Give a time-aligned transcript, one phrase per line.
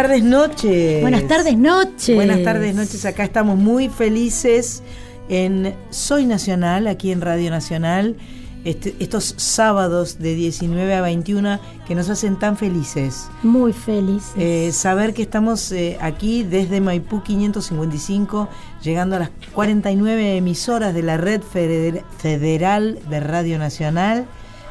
[0.00, 1.02] Buenas tardes, noches.
[1.02, 2.16] Buenas tardes, noches.
[2.16, 3.04] Buenas tardes, noches.
[3.04, 4.82] Acá estamos muy felices
[5.28, 8.16] en Soy Nacional, aquí en Radio Nacional.
[8.64, 13.28] Este, estos sábados de 19 a 21 que nos hacen tan felices.
[13.42, 14.32] Muy felices.
[14.38, 18.48] Eh, saber que estamos eh, aquí desde Maipú 555,
[18.82, 24.26] llegando a las 49 emisoras de la red federal de Radio Nacional.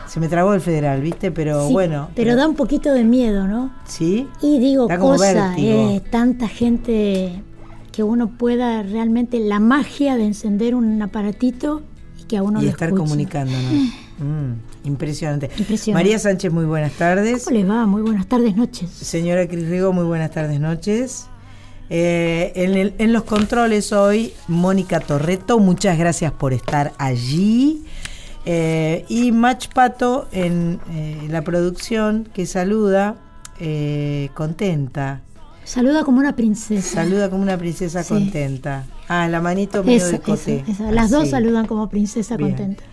[0.09, 1.31] Se me trabó el federal, ¿viste?
[1.31, 2.09] Pero bueno.
[2.15, 3.71] Pero da un poquito de miedo, ¿no?
[3.85, 4.27] Sí.
[4.41, 7.43] Y digo, cosa, eh, tanta gente
[7.91, 11.83] que uno pueda realmente la magia de encender un aparatito
[12.19, 13.03] y que a uno y lo estar escuche.
[13.03, 13.73] comunicándonos.
[14.19, 15.49] Mm, impresionante.
[15.93, 17.45] María Sánchez, muy buenas tardes.
[17.45, 17.85] ¿Cómo les va?
[17.85, 18.89] Muy buenas tardes, noches.
[18.89, 21.27] Señora Cris Rigo, muy buenas tardes, noches.
[21.91, 27.83] Eh, en, el- en los controles hoy, Mónica Torreto, muchas gracias por estar allí.
[28.45, 33.15] Eh, y Mach Pato en eh, la producción, que saluda,
[33.59, 35.21] eh, contenta.
[35.65, 37.03] Saluda como una princesa.
[37.03, 38.13] Saluda como una princesa Sí.
[38.13, 38.85] contenta.
[39.07, 40.63] Ah, la manito medio Esa, de coté.
[40.91, 41.31] Las dos Así.
[41.31, 42.49] saludan como princesa Bien.
[42.51, 42.83] contenta.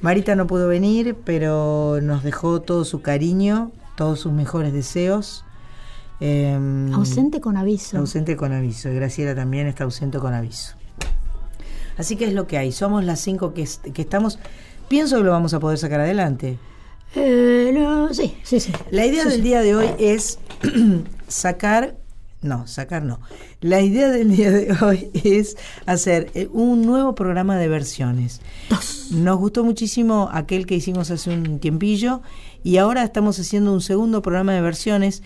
[0.00, 5.44] Marita no pudo venir, pero nos dejó todo su cariño, todos sus mejores deseos.
[6.20, 7.98] Em, Ausente con aviso.
[7.98, 8.88] Ausente con aviso.
[8.88, 10.74] Y Graciela también está ausente con aviso.
[11.96, 12.72] Así que es lo que hay.
[12.72, 14.38] Somos las cinco que, que estamos.
[14.88, 16.58] Pienso que lo vamos a poder sacar adelante.
[17.14, 18.72] Eh, no, sí, sí, sí.
[18.90, 19.42] La idea Sí, del sí.
[19.42, 20.38] día de hoy es
[21.28, 21.96] sacar.
[22.40, 23.18] No, sacar no.
[23.60, 25.56] La idea del día de hoy es
[25.86, 28.40] hacer eh, un nuevo programa de versiones.
[28.70, 29.08] Dos.
[29.10, 32.22] Nos gustó muchísimo aquel que hicimos hace un tiempillo
[32.62, 35.22] y ahora estamos haciendo un segundo programa de versiones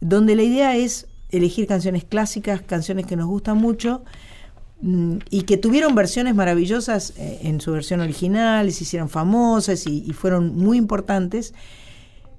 [0.00, 4.02] donde la idea es elegir canciones clásicas, canciones que nos gustan mucho
[4.82, 10.04] y que tuvieron versiones maravillosas eh, en su versión original, y se hicieron famosas y,
[10.06, 11.54] y fueron muy importantes,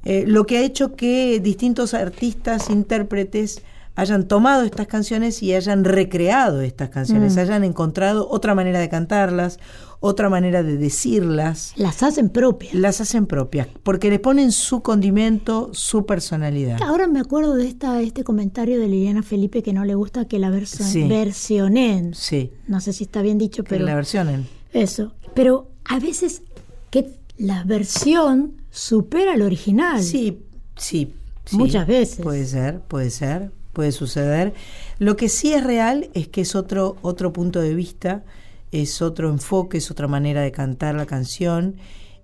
[0.06, 3.62] eh, lo que ha hecho que distintos artistas, intérpretes,
[3.96, 7.40] hayan tomado estas canciones y hayan recreado estas canciones, Mm.
[7.40, 9.60] hayan encontrado otra manera de cantarlas,
[10.00, 12.74] otra manera de decirlas, Las hacen propias.
[12.74, 16.82] las hacen propias, porque le ponen su condimento, su personalidad.
[16.84, 20.38] Ahora me acuerdo de esta, este comentario de Liliana Felipe que no le gusta que
[20.40, 21.08] la Sí.
[21.08, 22.14] versionen.
[22.14, 24.48] Sí, No sé si está bien dicho, que pero la versionen.
[24.74, 25.14] eso.
[25.34, 26.42] Pero a veces
[26.90, 30.02] que la versión supera al original.
[30.04, 30.40] Sí,
[30.76, 31.14] sí,
[31.46, 31.58] sí.
[31.58, 32.20] Muchas veces.
[32.22, 34.54] Puede ser, puede ser, puede suceder.
[35.00, 38.24] Lo que sí es real es que es otro, otro punto de vista,
[38.72, 41.76] es otro enfoque, es otra manera de cantar la canción.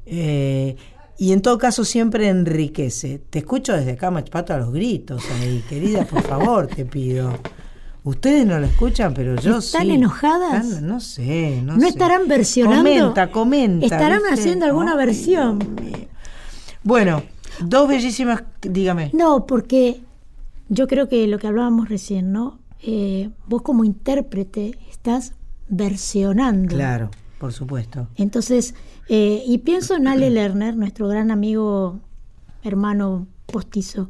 [0.06, 0.76] eh,
[1.16, 3.22] y en todo caso siempre enriquece.
[3.30, 7.32] Te escucho desde acá, Machpato, a los gritos ahí, querida, por favor, te pido.
[8.04, 9.68] Ustedes no lo escuchan, pero yo sí.
[9.78, 10.66] ¿Están enojadas?
[10.66, 11.88] Están- no sé, no, ¿No sé.
[11.90, 12.84] estarán versionando?
[12.84, 13.86] Comenta, comenta.
[13.86, 14.34] ¿Estarán ¿viste?
[14.34, 15.60] haciendo alguna versión?
[16.84, 17.24] Bueno,
[17.62, 19.12] dos bellísimas, dígame.
[19.14, 20.02] No, porque
[20.70, 22.60] yo creo que lo que hablábamos recién, ¿no?
[22.82, 25.34] Eh, vos como intérprete estás
[25.76, 26.76] versionando.
[26.76, 28.08] Claro, por supuesto.
[28.16, 28.76] Entonces,
[29.10, 32.00] eh, y pienso en Ale Lerner, nuestro gran amigo,
[32.64, 34.10] hermano postizo,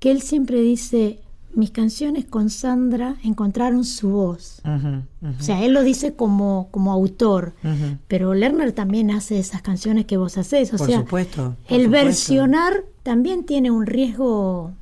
[0.00, 1.20] que él siempre dice,
[1.54, 4.60] mis canciones con Sandra encontraron su voz.
[4.64, 7.52] O sea, él lo dice como, como autor,
[8.08, 10.72] pero Lerner también hace esas canciones que vos hacés.
[10.74, 11.56] O Por sea, supuesto.
[11.68, 11.90] por el supuesto.
[11.90, 14.72] versionar también tiene un riesgo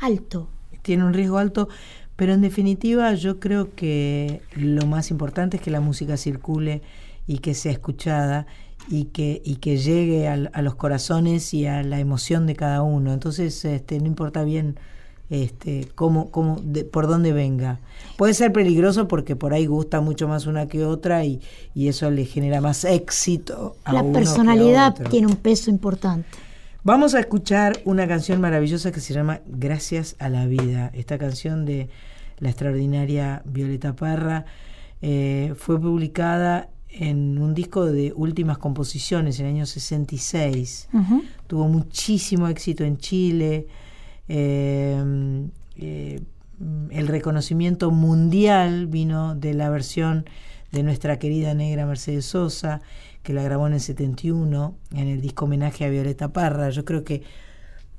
[0.00, 0.48] alto.
[0.82, 1.68] Tiene un riesgo alto,
[2.18, 6.82] pero en definitiva yo creo que lo más importante es que la música circule
[7.28, 8.46] y que sea escuchada
[8.90, 13.12] y que, y que llegue a los corazones y a la emoción de cada uno.
[13.12, 14.76] Entonces, este, no importa bien
[15.30, 17.78] este, cómo, cómo, de- por dónde venga.
[18.16, 21.40] Puede ser peligroso porque por ahí gusta mucho más una que otra y,
[21.74, 25.10] y eso le genera más éxito a La uno que a personalidad otro.
[25.10, 26.26] tiene un peso importante.
[26.82, 30.90] Vamos a escuchar una canción maravillosa que se llama Gracias a la vida.
[30.94, 31.90] Esta canción de
[32.40, 34.44] la extraordinaria Violeta Parra
[35.02, 40.88] eh, fue publicada en un disco de últimas composiciones en el año 66.
[40.92, 41.22] Ujú.
[41.46, 43.66] Tuvo muchísimo éxito en Chile.
[44.28, 45.46] eh,
[45.76, 46.20] eh,
[46.90, 50.24] el reconocimiento mundial vino de la versión
[50.72, 52.80] de nuestra querida negra Mercedes Sosa,
[53.22, 56.70] que la grabó en el 71, en el disco homenaje a Violeta Parra.
[56.70, 57.22] Yo creo que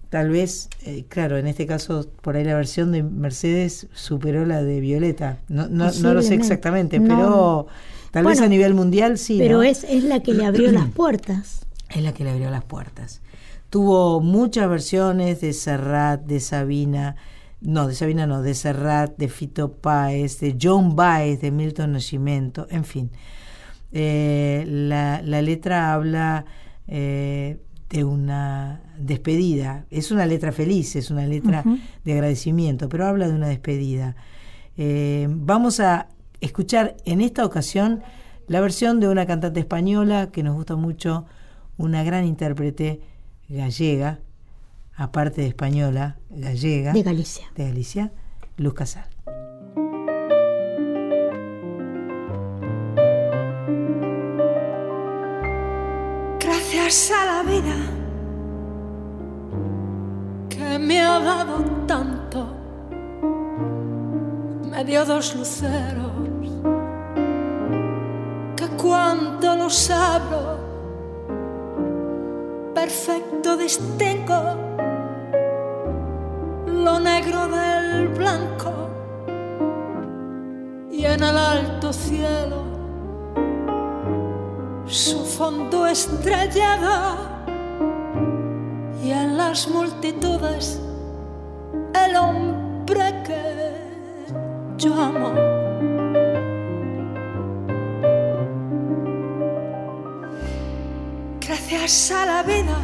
[0.09, 4.63] tal vez, eh, claro, en este caso, por ahí la versión de Mercedes superó la
[4.63, 5.37] de Violeta.
[5.47, 7.07] No, no, no lo sé exactamente, No.
[7.07, 7.67] pero
[8.11, 9.37] tal vez a nivel mundial sí.
[9.37, 11.65] Pero es, es la que le abrió las puertas.
[11.89, 13.21] es la que le abrió las puertas.
[13.69, 17.15] Tuvo muchas versiones de Serrat, de Sabina,
[17.61, 22.65] no, de Sabina no, de Serrat, de Fito Páez, de John Baez, de Milton Nascimento,
[22.71, 23.11] en fin.
[23.91, 26.45] Eh, la, la letra habla
[26.87, 27.59] eh,
[27.89, 29.85] de una despedida.
[29.89, 31.63] Es una letra feliz, es una letra
[32.03, 34.15] de agradecimiento, pero habla de una despedida.
[34.77, 36.09] Eh, vamos a
[36.41, 38.01] escuchar en esta ocasión
[38.47, 41.25] la versión de una cantante española que nos gusta mucho,
[41.77, 43.01] una gran intérprete
[43.47, 44.19] gallega,
[44.95, 46.93] aparte de española, gallega.
[46.93, 47.47] De Galicia.
[47.55, 48.11] De Galicia,
[48.57, 49.05] Luz Casal.
[56.39, 57.98] Gracias a la vida
[60.79, 62.47] me ha dado tanto,
[64.71, 66.11] me dio dos luceros
[68.55, 70.69] que cuando los abro.
[72.73, 74.41] Perfecto distingo
[76.65, 78.71] lo negro del blanco.
[80.91, 82.63] Y en el alto cielo
[84.85, 87.28] su fondo estrellado
[89.09, 90.79] y en las multitudes
[92.05, 93.41] el hombre que
[94.77, 95.31] yo amo.
[101.41, 102.77] Gracias a la vida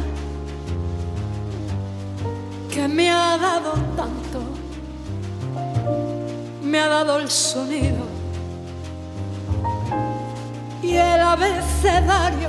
[2.72, 4.40] que me ha dado tanto,
[6.60, 8.04] me ha dado el sonido
[10.82, 12.48] y el abecedario,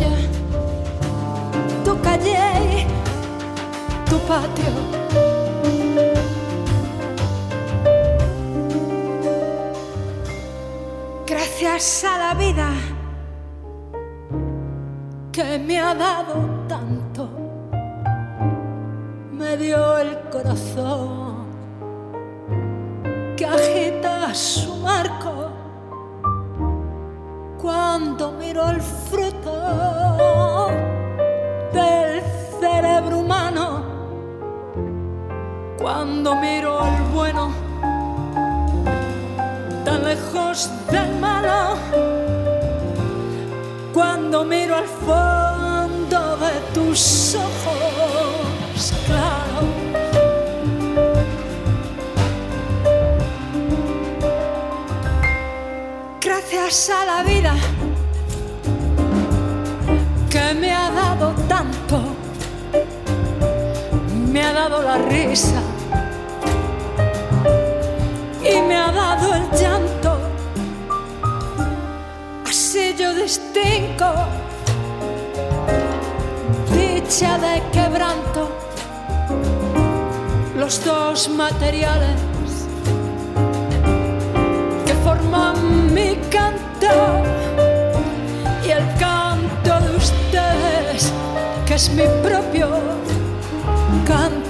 [4.09, 4.73] tu patio.
[11.25, 12.69] Gracias a la vida
[15.31, 16.33] que me ha dado
[16.67, 17.29] tanto,
[19.31, 21.45] me dio el corazón
[23.37, 24.70] que agita su
[40.51, 41.77] lejos del malo,
[43.93, 49.65] cuando miro al fondo de tus ojos claros.
[56.19, 57.55] Gracias a la vida
[60.29, 62.01] que me ha dado tanto,
[64.31, 65.61] me ha dado la risa
[68.43, 69.90] y me ha dado el llanto.
[76.71, 78.49] Dicha de quebranto,
[80.57, 82.19] los dos materiales
[84.85, 86.93] que forman mi canto.
[88.65, 91.11] Y el canto de ustedes,
[91.65, 92.69] que es mi propio
[94.05, 94.40] canto.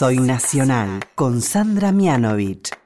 [0.00, 2.79] Soy Nacional con Sandra Mianovich.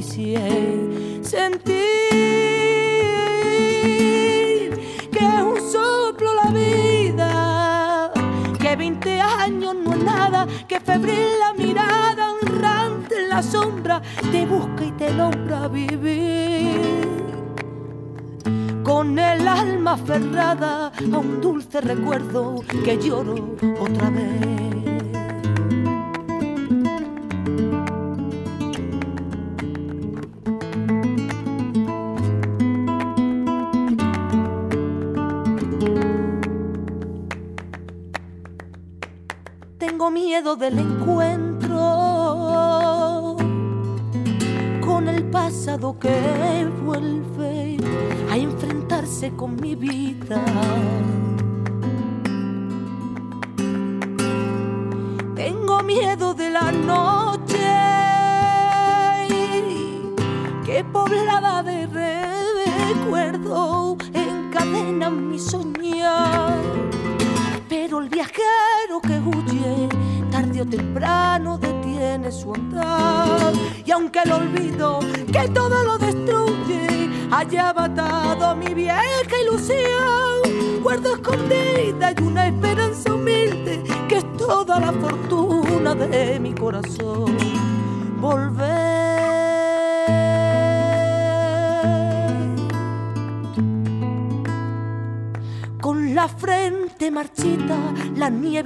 [0.00, 0.29] Platearon mi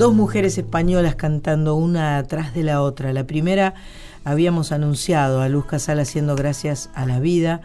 [0.00, 3.12] Dos mujeres españolas cantando una atrás de la otra.
[3.12, 3.74] La primera
[4.24, 7.60] habíamos anunciado a Luz Casal haciendo gracias a la vida.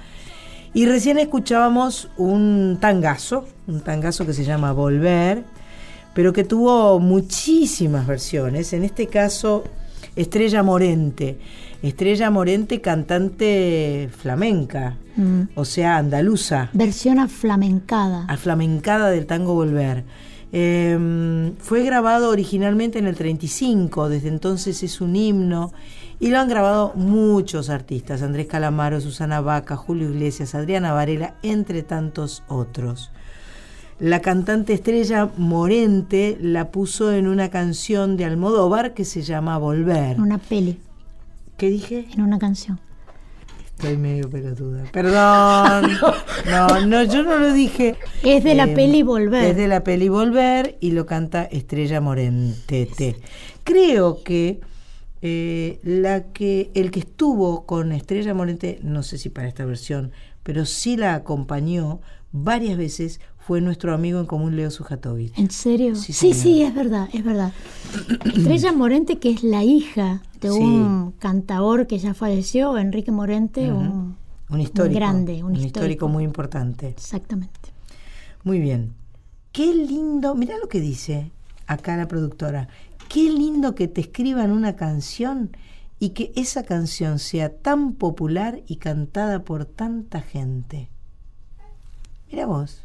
[0.74, 5.44] Y recién escuchábamos un tangazo, un tangazo que se llama Volver,
[6.14, 8.74] pero que tuvo muchísimas versiones.
[8.74, 9.64] En este caso,
[10.18, 11.40] Estrella Morente.
[11.82, 15.44] Estrella Morente, cantante flamenca, Mm.
[15.56, 18.26] o sea, andaluza Versión aflamencada.
[18.28, 20.04] aflamencada del tango Volver.
[20.58, 25.74] Eh, fue grabado originalmente en el 35, desde entonces es un himno
[26.18, 31.84] y lo han grabado muchos artistas, Andrés Calamaro, Susana Vaca, Julio Iglesias, Adriana Varela, entre
[31.84, 33.12] tantos otros.
[34.00, 40.16] La cantante estrella Morente la puso en una canción de Almodóvar que se llama Volver.
[40.16, 40.80] En una peli,
[41.58, 42.08] ¿Qué dije?
[42.14, 42.80] en una canción.
[43.78, 44.84] Estoy medio pelotuda.
[44.92, 45.92] Perdón.
[46.50, 47.96] No, no, yo no lo dije.
[48.24, 49.44] Es de la Eh, peli Volver.
[49.46, 53.18] Es de la peli Volver y lo canta Estrella Morentete.
[53.64, 54.62] Creo que
[55.22, 60.12] eh, la que el que estuvo con Estrella Morente, no sé si para esta versión,
[60.44, 62.00] pero sí la acompañó
[62.32, 65.38] varias veces fue nuestro amigo en común Leo Sujatovich.
[65.38, 65.96] ¿En serio?
[65.96, 67.54] Sí, Sí, es verdad, es verdad.
[68.26, 70.58] Estrella Morente, que es la hija de Sí.
[70.60, 74.18] un cantador que ya falleció, Enrique Morente, un,
[74.50, 74.96] Un histórico.
[74.96, 75.66] grande, un histórico.
[75.80, 76.08] histórico.
[76.08, 76.88] muy importante.
[76.88, 77.60] Exactamente.
[78.44, 78.94] Muy bien.
[79.52, 81.32] Qué lindo, mirá lo que dice
[81.68, 82.68] acá la productora.
[83.10, 85.52] Qué lindo que te escriban una canción
[86.00, 90.90] y que esa canción sea tan popular y cantada por tanta gente.
[92.32, 92.82] Mira vos.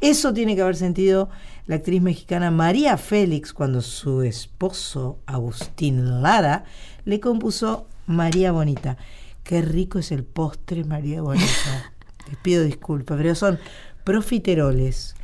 [0.00, 1.28] Eso tiene que haber sentido
[1.66, 6.64] la actriz mexicana María Félix cuando su esposo Agustín Lara
[7.04, 8.96] le compuso María Bonita.
[9.44, 11.92] Qué rico es el postre María Bonita.
[12.28, 13.58] Les pido disculpas, pero son
[14.04, 15.14] profiteroles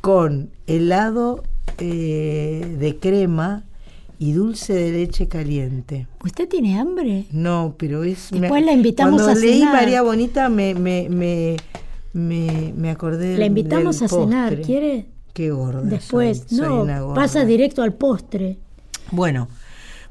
[0.00, 1.42] con helado
[1.78, 3.64] eh, de crema
[4.18, 6.06] y dulce de leche caliente.
[6.24, 7.26] ¿Usted tiene hambre?
[7.32, 8.28] No, pero es...
[8.30, 9.74] Después la invitamos cuando a leí cenar.
[9.74, 11.56] María Bonita me, me, me,
[12.16, 14.60] me, me acordé La invitamos del a cenar.
[14.62, 15.06] ¿quiere?
[15.32, 17.14] Qué gorda Después, soy, soy no, una gorda.
[17.14, 18.56] pasa directo al postre.
[19.10, 19.48] Bueno,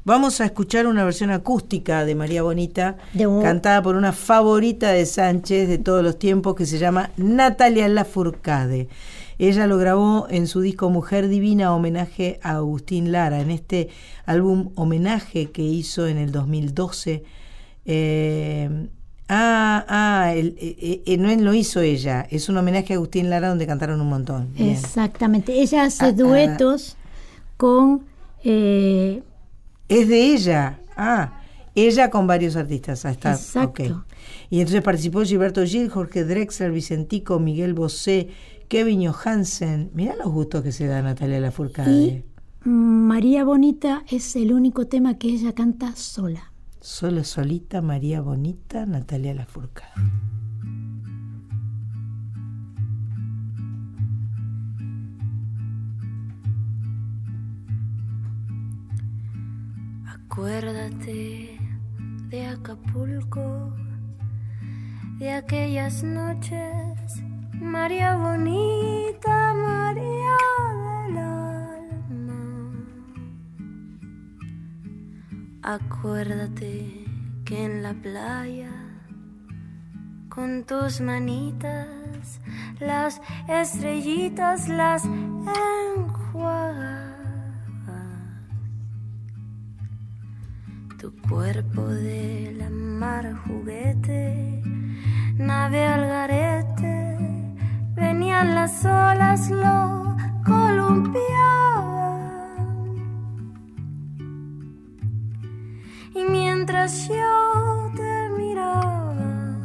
[0.04, 4.92] vamos a escuchar una versión acústica de María Bonita, De un- cantada por una favorita
[4.92, 8.88] de Sánchez de todos los tiempos que se llama Natalia Lafourcade.
[9.38, 13.88] Ella lo grabó en su disco Mujer Divina, homenaje a Agustín Lara, en este
[14.24, 17.24] álbum homenaje que hizo en el 2012.
[17.84, 18.88] Eh,
[19.28, 23.48] ah, ah, el- eh, eh, no lo hizo ella, es un homenaje a Agustín Lara
[23.48, 24.48] donde cantaron un montón.
[24.54, 24.70] Bien.
[24.70, 25.60] Exactamente.
[25.60, 26.12] Ella hace Ah, ah.
[26.12, 26.96] duetos
[27.56, 28.02] con
[28.44, 29.22] eh,
[29.88, 30.78] Es de ella.
[30.96, 31.40] Ah,
[31.74, 33.04] ella con varios artistas.
[33.04, 33.32] Ah, está.
[33.32, 34.04] Exacto.
[34.50, 38.28] Y entonces participó Gilberto Gil, Jorge Drexler, Vicentico, Miguel Bosé,
[38.68, 39.90] Kevin Johansen.
[39.94, 41.90] Mirá los gustos que se da Natalia Lafourcade.
[41.90, 42.24] y
[42.64, 42.70] mm,
[43.08, 46.52] María Bonita es el único tema que ella canta sola.
[46.86, 49.90] Solo solita, María Bonita, Natalia Lafourcade.
[60.06, 61.58] Acuérdate
[62.28, 63.74] de Acapulco,
[65.18, 67.20] de aquellas noches,
[67.60, 70.85] María bonita, María
[75.68, 77.04] Acuérdate
[77.44, 78.70] que en la playa,
[80.28, 82.40] con tus manitas,
[82.78, 85.04] las estrellitas las
[85.96, 87.16] enjuagas.
[91.00, 94.62] Tu cuerpo de la mar juguete,
[95.36, 97.18] nave al garete,
[97.96, 101.95] venían las olas, lo columpiaban.
[106.16, 109.58] Y mientras yo te miraba,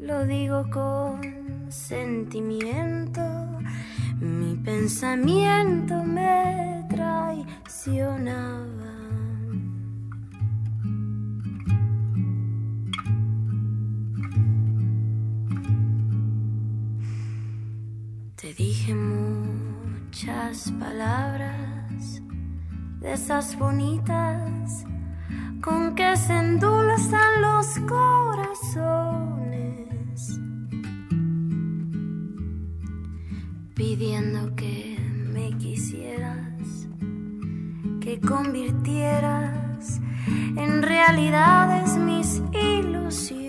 [0.00, 1.20] lo digo con
[1.68, 3.22] sentimiento,
[4.18, 8.58] mi pensamiento me traicionaba.
[18.34, 22.20] Te dije muchas palabras
[23.00, 24.84] de esas bonitas
[25.62, 29.20] con que se endulzan los corazones,
[33.74, 34.98] pidiendo que
[35.32, 36.88] me quisieras,
[38.00, 40.00] que convirtieras
[40.56, 43.48] en realidades mis ilusiones.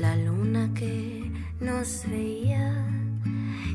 [0.00, 2.81] La luna que nos veía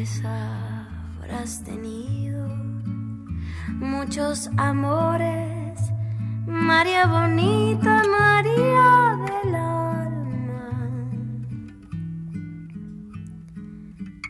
[0.00, 2.48] Habrás tenido,
[3.74, 5.78] muchos amores,
[6.46, 10.70] María bonita, María del alma,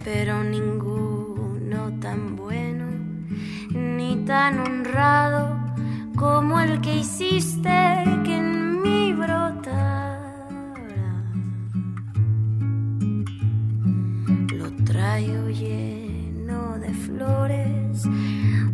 [0.02, 2.86] pero ninguno tan bueno
[3.72, 5.56] ni tan honrado
[6.16, 8.09] como el que hiciste
[15.10, 18.04] Lo traigo lleno de flores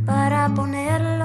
[0.05, 1.16] para ponerlo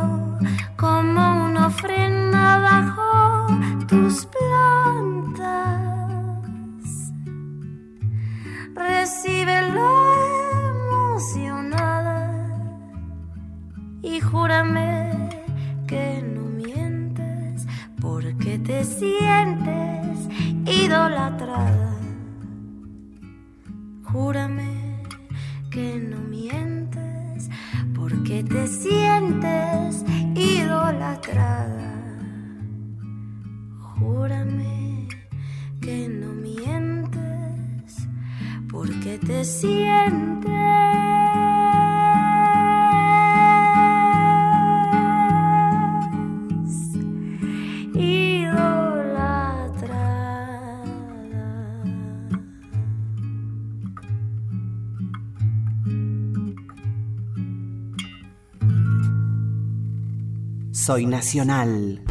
[60.84, 62.11] Soy Nacional.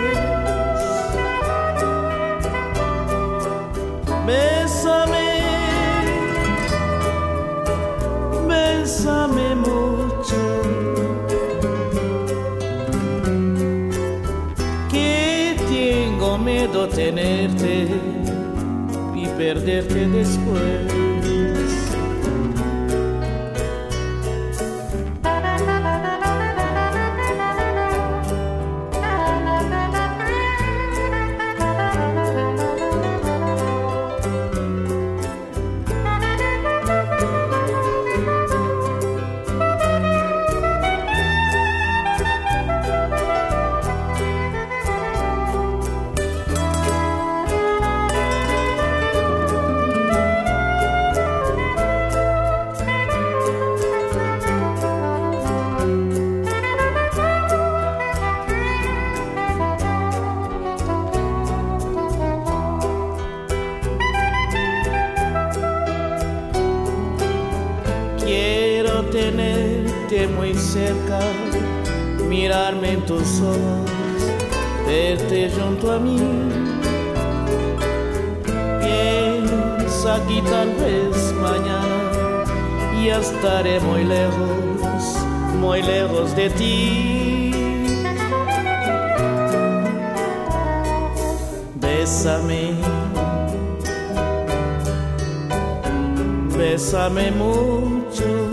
[9.01, 10.41] bésame mucho.
[14.91, 17.87] Que tengo miedo tenerte
[19.15, 21.10] y perderte después.
[97.09, 98.51] Mucho.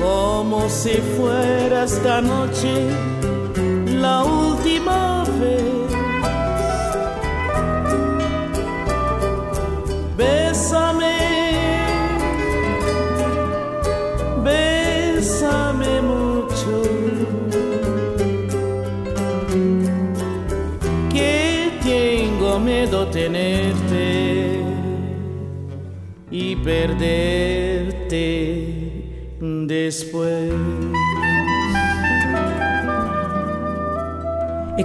[0.00, 3.17] Como si fuera esta noche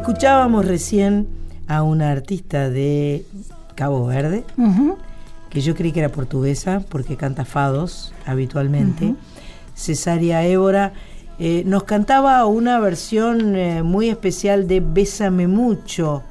[0.03, 1.29] Escuchábamos recién
[1.65, 3.25] a una artista de
[3.73, 4.43] Cabo Verde,
[5.49, 9.05] que yo creí que era portuguesa porque canta fados habitualmente.
[9.05, 9.17] Uh -huh.
[9.73, 10.91] Cesaria Évora
[11.39, 16.23] eh, nos cantaba una versión eh, muy especial de Bésame mucho.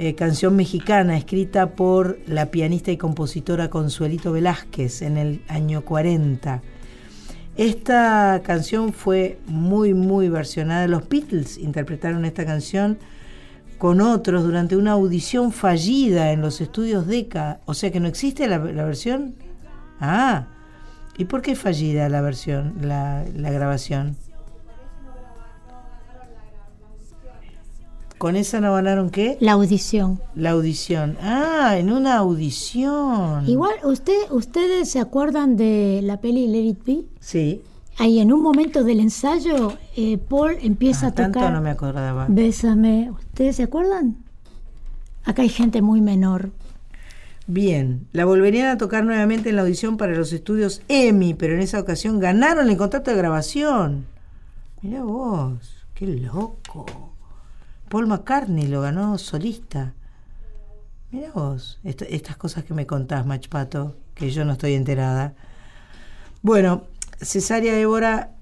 [0.00, 6.60] Eh, canción mexicana escrita por la pianista y compositora Consuelito Velázquez en el año 40.
[7.56, 10.86] Esta canción fue muy, muy versionada.
[10.88, 12.98] Los Beatles interpretaron esta canción
[13.78, 17.60] con otros durante una audición fallida en los estudios DECA.
[17.64, 19.34] O sea que no existe la, versión.
[20.00, 20.48] Ah,
[21.16, 24.16] ¿y por qué fallida la versión, la, la grabación?
[28.18, 29.36] ¿Con esa no ganaron qué?
[29.40, 30.20] La audición.
[30.34, 31.18] La audición.
[31.20, 33.46] Ah, en una audición.
[33.46, 37.04] Igual, usted, ¿ustedes se acuerdan de la peli Let It Be?
[37.20, 37.62] Sí.
[37.98, 41.32] Ahí en un momento del ensayo, eh, Paul empieza Ah, a tocar.
[41.32, 42.26] tanto no me acordaba.
[42.28, 43.10] Bésame.
[43.10, 44.16] ¿Ustedes se acuerdan?
[45.24, 46.50] Acá hay gente muy menor.
[47.48, 51.60] Bien, la volverían a tocar nuevamente en la audición para los estudios EMI, pero en
[51.60, 54.06] esa ocasión ganaron el contrato de grabación.
[54.82, 57.05] Mira vos, qué loco.
[57.96, 59.94] Paul McCartney lo ganó solista.
[61.10, 65.32] Mira vos, est- estas cosas que me contás, Machpato, que yo no estoy enterada.
[66.42, 66.82] Bueno,
[67.22, 68.32] Cesárea Évora,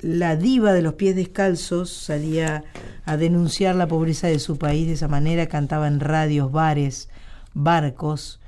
[0.00, 2.62] la diva de los pies descalzos, salía
[3.06, 7.08] a denunciar la pobreza de su país de esa manera, cantaba en radios, bares,
[7.54, 8.38] barcos,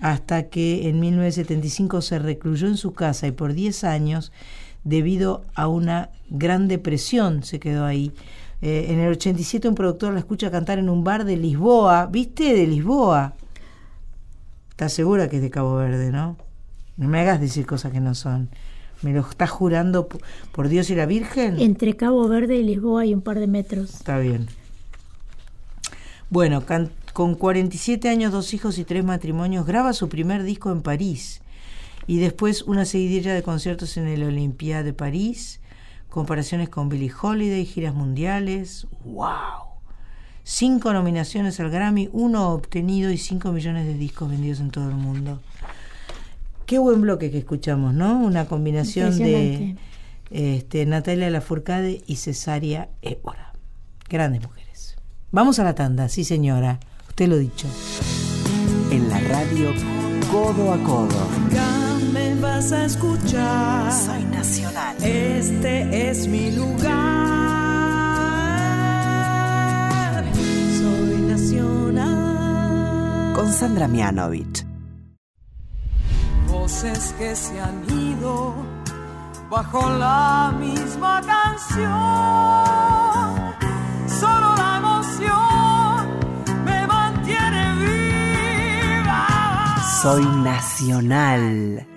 [0.00, 4.32] hasta que en 1975 se recluyó en su casa y por 10 años,
[4.84, 8.12] debido a una gran depresión, se quedó ahí.
[8.60, 12.54] Eh, en el 87 un productor la escucha cantar en un bar de Lisboa, ¿viste?
[12.54, 13.34] De Lisboa.
[14.70, 16.36] ¿Estás segura que es de Cabo Verde, no?
[16.96, 18.48] No me hagas decir cosas que no son.
[19.02, 20.08] ¿Me lo estás jurando
[20.52, 21.60] por, Dios y la Virgen?
[21.60, 23.94] Entre Cabo Verde y Lisboa hay un par de metros.
[23.94, 24.48] Está bien.
[26.30, 30.82] Bueno, can- con 47 años, dos hijos y tres matrimonios, graba su primer disco en
[30.82, 31.40] París
[32.06, 35.60] y después una seguidilla de conciertos en el Olympia de París,
[36.08, 38.86] comparaciones con Billie Holiday, giras mundiales.
[39.04, 39.68] ¡Wow!
[40.42, 44.96] Cinco nominaciones al Grammy, uno obtenido y cinco millones de discos vendidos en todo el
[44.96, 45.42] mundo.
[46.64, 48.18] Qué buen bloque que escuchamos, ¿no?
[48.18, 49.76] Una combinación de
[50.30, 53.52] este, Natalia Lafourcade y Cesaria Évora.
[54.08, 54.96] Grandes mujeres.
[55.30, 56.80] Vamos a la tanda, sí señora.
[57.08, 57.68] Usted lo dicho.
[58.90, 59.72] En la radio
[60.30, 61.77] Codo a Codo.
[62.40, 63.92] Vas a escuchar.
[63.92, 64.96] Soy nacional.
[65.02, 66.88] Este es mi lugar.
[70.78, 73.32] Soy nacional.
[73.34, 74.64] Con Sandra Mianovich.
[76.48, 78.54] Voces que se han ido
[79.50, 81.88] bajo la misma canción.
[84.20, 86.06] Solo la emoción
[86.64, 89.26] me mantiene viva.
[90.02, 91.87] Soy nacional.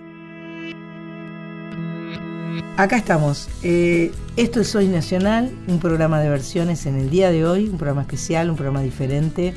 [2.78, 3.50] Acá estamos.
[3.64, 7.78] Eh, esto es Soy Nacional, un programa de versiones en el día de hoy, un
[7.78, 9.54] programa especial, un programa diferente,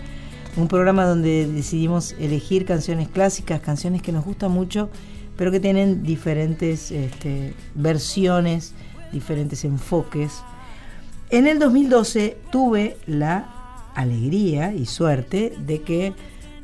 [0.57, 4.91] un programa donde decidimos elegir canciones clásicas, canciones que nos gustan mucho,
[5.37, 8.75] pero que tienen diferentes este, versiones,
[9.13, 10.43] diferentes enfoques.
[11.31, 16.15] En el 2012 tuve la alegría y suerte de que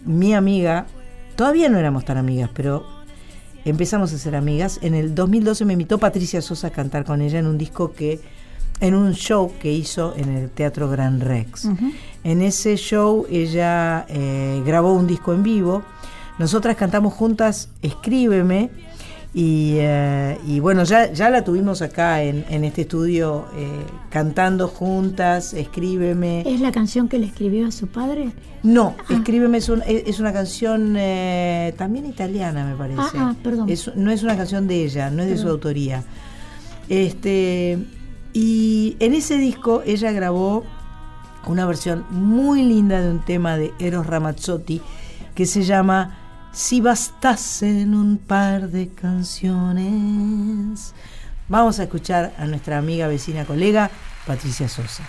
[0.05, 0.89] mi amiga,
[1.37, 3.00] todavía no éramos tan amigas, pero
[3.64, 4.79] empezamos a ser amigas.
[4.83, 8.20] En el 2012 me invitó Patricia Sosa a cantar con ella en un disco que,
[8.81, 11.68] en un show que hizo en el Teatro Gran Rex.
[12.25, 15.83] En ese show ella eh, grabó un disco en vivo.
[16.38, 18.70] Nosotras cantamos juntas Escríbeme.
[19.33, 23.69] Y, eh, y bueno, ya, ya la tuvimos acá en, en este estudio eh,
[24.11, 26.43] cantando juntas, Escríbeme.
[26.45, 28.33] ¿Es la canción que le escribió a su padre?
[28.64, 33.01] No, Escríbeme es, un- es es una canción eh, también italiana, me parece.
[33.19, 33.69] Ah, ah, perdón.
[33.71, 36.03] Es- no es una canción de ella, no es de su autoría.
[36.88, 37.79] Este,
[38.33, 40.64] y en ese disco ella grabó
[41.47, 44.81] una versión muy linda de un tema de Eros Ramazzotti
[45.37, 46.19] que se llama
[46.53, 50.95] Si bastasen un par de canciones.
[51.49, 53.89] Vamos a escuchar a nuestra amiga, vecina, colega,
[54.27, 55.05] Patricia Sosa.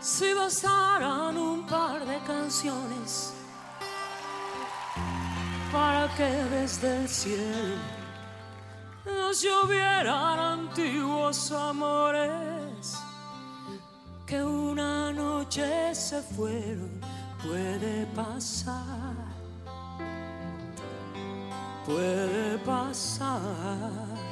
[0.00, 3.34] Si bastaran un par de canciones
[5.72, 8.05] para que desde el cielo
[9.06, 12.98] nos llovieran antiguos amores
[14.26, 17.00] que una noche se fueron,
[17.42, 19.14] puede pasar,
[21.86, 24.26] puede pasar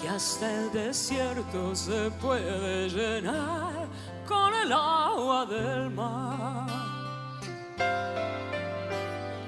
[0.00, 3.88] que hasta el desierto se puede llenar
[4.26, 6.66] con el agua del mar.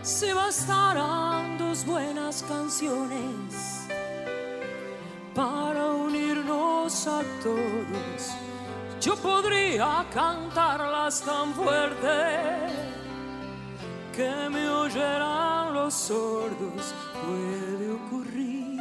[0.03, 3.87] Si bastarán dos buenas canciones
[5.33, 8.35] para unirnos a todos,
[9.01, 12.67] yo podría cantarlas tan fuerte
[14.13, 16.95] que me oyeran los sordos.
[17.25, 18.81] Puede ocurrir,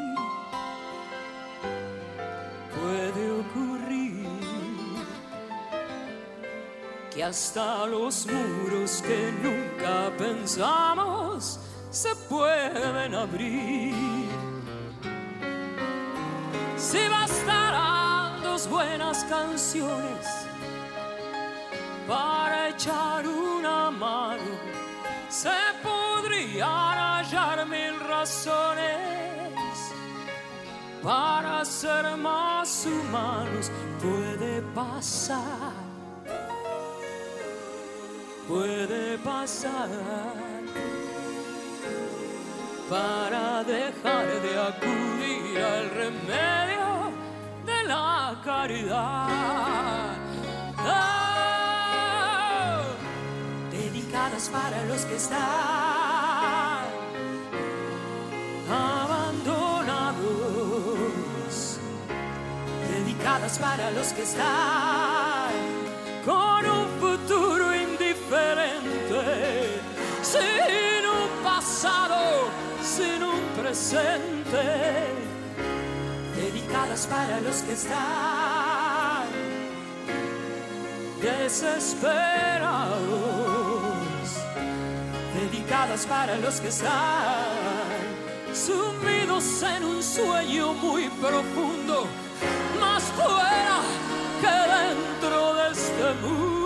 [2.73, 4.00] puede ocurrir
[7.13, 14.29] que hasta los muros que nunca pensamos se pueden abrir.
[16.77, 20.27] Si bastarán dos buenas canciones
[22.07, 24.51] para echar una mano,
[25.29, 25.51] se
[25.83, 29.11] podrían hallar mil razones
[31.03, 33.69] para ser más humanos.
[34.01, 35.73] Puede pasar,
[38.47, 39.89] puede pasar
[42.89, 47.11] para dejar de acudir al remedio
[47.65, 50.17] de la caridad.
[50.79, 51.21] Oh,
[53.71, 55.39] dedicadas para los que están
[58.69, 60.17] abandonados,
[62.89, 65.40] dedicadas para los que están
[73.71, 74.67] presente,
[76.35, 79.29] dedicadas para los que están
[81.21, 82.99] desesperados,
[85.39, 87.47] dedicadas para los que están
[88.53, 92.07] sumidos en un sueño muy profundo,
[92.77, 93.79] más fuera
[94.41, 96.61] que dentro de este mundo.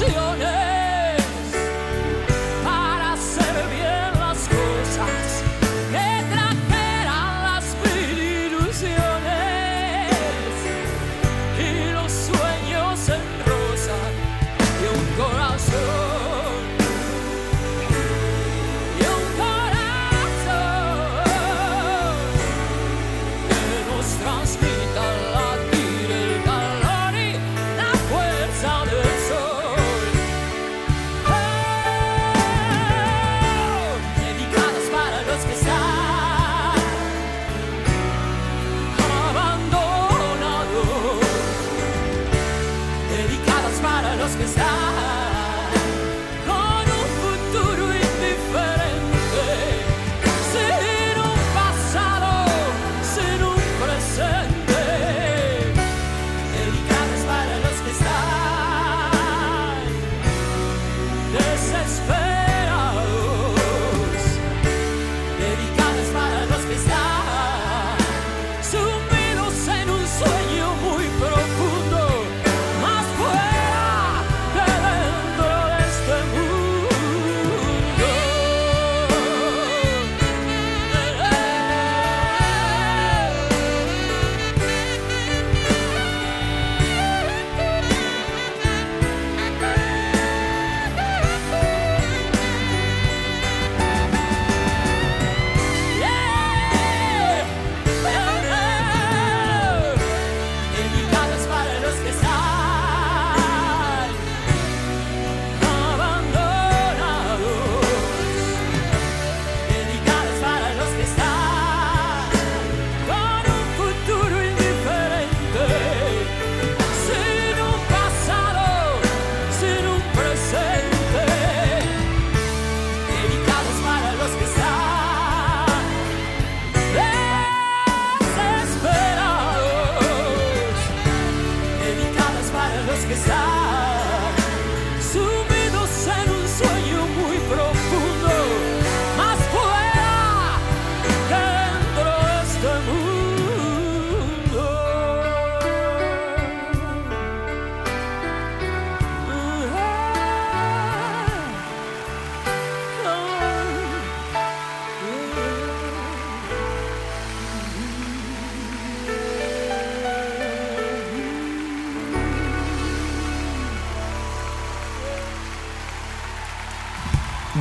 [0.00, 0.57] Canciones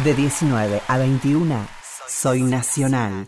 [0.07, 1.67] De 19 a 21,
[2.07, 3.27] Soy Nacional.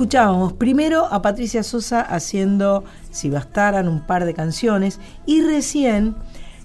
[0.00, 6.14] Escuchábamos primero a Patricia Sosa haciendo Si bastaran un par de canciones y recién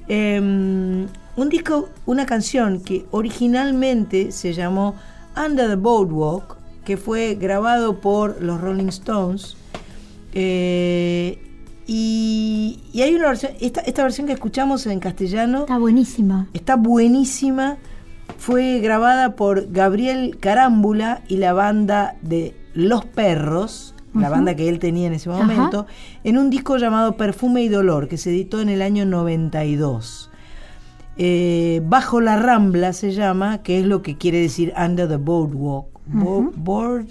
[0.08, 4.96] eh, un disco, una canción que originalmente se llamó
[5.36, 6.56] Under the Boardwalk,
[6.86, 9.58] que fue grabado por los Rolling Stones.
[10.34, 11.38] eh,
[11.86, 16.48] y, y hay una versión, esta, esta versión que escuchamos en castellano Está buenísima.
[16.54, 17.80] Está buenísima.
[18.38, 24.80] Fue grabada por Gabriel Carámbula y la banda de Los Perros, la banda que él
[24.80, 25.40] tenía en ese Ajá.
[25.44, 25.88] momento,
[26.24, 30.30] en un disco llamado Perfume y Dolor, que se editó en el año 92.
[31.18, 35.88] Eh, Bajo la Rambla se llama, que es lo que quiere decir Under the Boardwalk.
[36.08, 37.08] Board,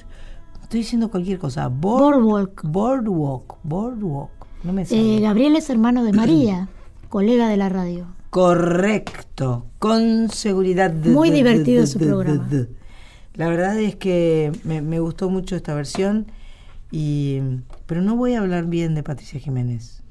[0.62, 1.68] estoy diciendo cualquier cosa.
[1.68, 2.62] Board- Boardwalk.
[2.64, 3.56] Boardwalk.
[3.62, 4.30] Boardwalk.
[4.62, 5.16] No me sale.
[5.16, 6.68] Eh, Gabriel es hermano de María,
[7.08, 8.06] colega de la radio.
[8.30, 10.90] Correcto, con seguridad.
[10.90, 12.48] de- Muy divertido su programa.
[13.34, 16.26] La verdad es que me, me gustó mucho esta versión,
[16.90, 17.40] y,
[17.86, 20.02] pero no voy a hablar bien de Patricia Jiménez.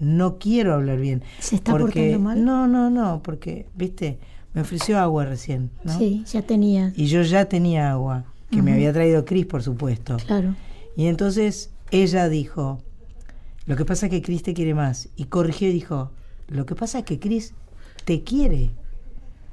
[0.00, 1.22] No quiero hablar bien.
[1.38, 2.44] ¿Se está porque, portando mal?
[2.44, 4.18] No, no, no, porque, viste,
[4.52, 5.96] me ofreció agua recién, ¿no?
[5.96, 6.92] Sí, ya tenía.
[6.96, 10.16] Y yo ya tenía agua, que me había traído Cris, por supuesto.
[10.26, 10.54] Claro.
[10.96, 12.80] Y entonces ella dijo,
[13.66, 15.08] lo que pasa es que Cris te quiere más.
[15.14, 16.10] Y corrigió y dijo,
[16.48, 17.54] lo que pasa es que Cris
[18.04, 18.70] te quiere.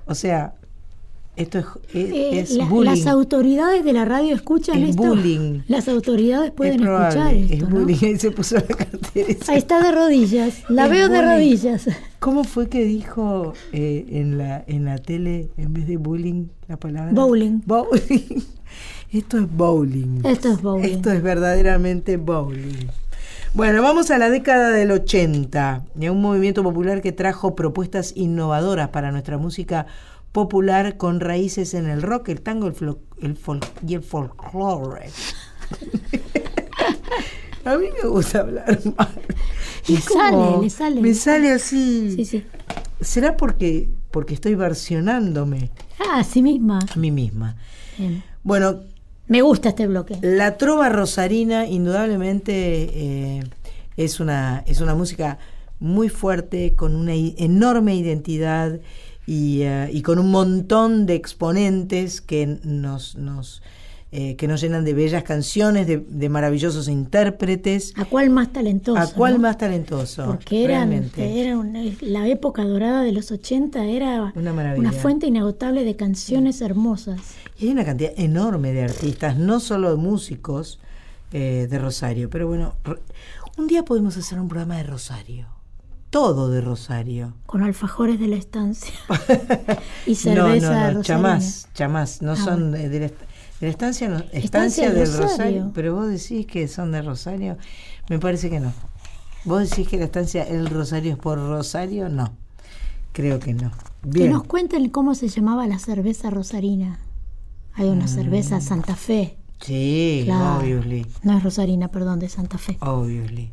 [0.05, 0.55] O sea,
[1.35, 2.91] esto es, es, Eh, es la- bullying.
[2.91, 5.03] las autoridades de la radio escuchan Es esto.
[5.03, 5.61] bullying.
[5.67, 7.53] Las autoridades pueden es probable, escuchar esto.
[7.53, 7.69] es ¿no?
[7.79, 7.97] bullying.
[8.03, 9.27] Ahí se puso la cartera.
[9.47, 10.63] Ahí está de rodillas.
[10.69, 11.87] La veo de rodillas.
[12.19, 16.77] ¿Cómo fue que dijo eh, en, la, en la tele, en vez de bullying, la
[16.77, 17.11] palabra?
[17.13, 17.61] Bowling.
[17.65, 18.41] Bowling.
[19.11, 20.21] Esto es bowling.
[20.25, 20.85] Esto es bowling.
[20.89, 22.87] Esto es verdaderamente bowling.
[23.53, 28.13] Bueno, vamos a la década del 80 y a un movimiento popular que trajo propuestas
[28.15, 29.85] innovadoras para nuestra música
[30.33, 32.75] popular con raíces en el rock, el tango el
[33.21, 33.37] el
[33.87, 35.09] y el folclore.
[37.65, 39.07] a mí me gusta hablar mal.
[39.87, 41.01] Le como- sale, le sale.
[41.01, 42.11] Me sale así.
[42.15, 42.45] Sí, sí.
[42.99, 45.71] ¿Será porque, porque estoy versionándome?
[45.99, 46.79] Ah, a sí misma.
[46.93, 47.55] a mí misma.
[47.97, 48.23] Bien.
[48.43, 48.81] Bueno,
[49.27, 50.17] Me gusta este bloque.
[50.21, 53.43] La trova rosarina, indudablemente, eh,
[53.97, 55.37] es, una, es una música
[55.79, 58.79] muy fuerte, con una enorme identidad
[59.25, 63.61] y, eh, y con un montón de exponentes que nos, nos,
[64.11, 67.93] eh, que nos llenan de bellas canciones, de, de maravillosos intérpretes.
[67.97, 68.99] ¿A cuál más talentoso?
[68.99, 69.39] ¿A cuál no?
[69.39, 70.25] más talentoso?
[70.25, 74.91] Porque eran, era una- la época dorada de los 80 era Una maravilla.
[74.91, 77.19] fuente inagotable de canciones hermosas.
[77.57, 80.79] Y hay una cantidad enorme de artistas, no solo de músicos
[81.31, 82.75] eh, de Rosario, pero bueno,
[83.57, 85.47] un día podemos hacer un programa de Rosario.
[86.13, 87.33] Todo de Rosario.
[87.47, 88.93] Con alfajores de la estancia.
[90.05, 91.01] y No, cerveza no, no, rosarina.
[91.03, 93.19] chamás, chamás, no Ah, son de, de la, est-
[93.59, 95.27] de la estancia, no, estancia, Estancia del Rosario.
[95.27, 95.71] Rosario.
[95.73, 97.57] pero vos decís que son de Rosario,
[98.09, 98.71] me parece que no.
[99.45, 102.31] Vos decís que la estancia El Rosario es por Rosario, no,
[103.11, 103.71] creo que no.
[104.03, 106.99] Que Bien, nos cuenten cómo se llamaba la cerveza rosarina.
[107.73, 109.37] Hay una cerveza Santa Fe.
[109.61, 110.59] sí, Claro.
[110.59, 111.07] obviously.
[111.23, 112.77] No es rosarina, perdón, de Santa Fe.
[112.81, 113.51] Obviously.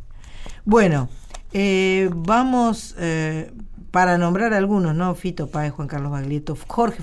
[0.66, 1.08] Bueno,
[1.53, 3.53] eh, vamos eh,
[3.90, 5.14] para nombrar algunos, ¿no?
[5.14, 7.03] Fito Páez, Juan Carlos Baglietto, Jorge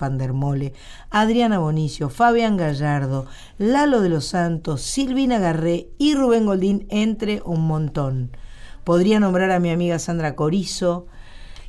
[0.00, 0.72] Van der Mole,
[1.10, 3.26] Adriana Bonicio, Fabián Gallardo,
[3.58, 8.30] Lalo de los Santos, Silvina Garré y Rubén Goldín, entre un montón.
[8.84, 11.06] Podría nombrar a mi amiga Sandra Corizo,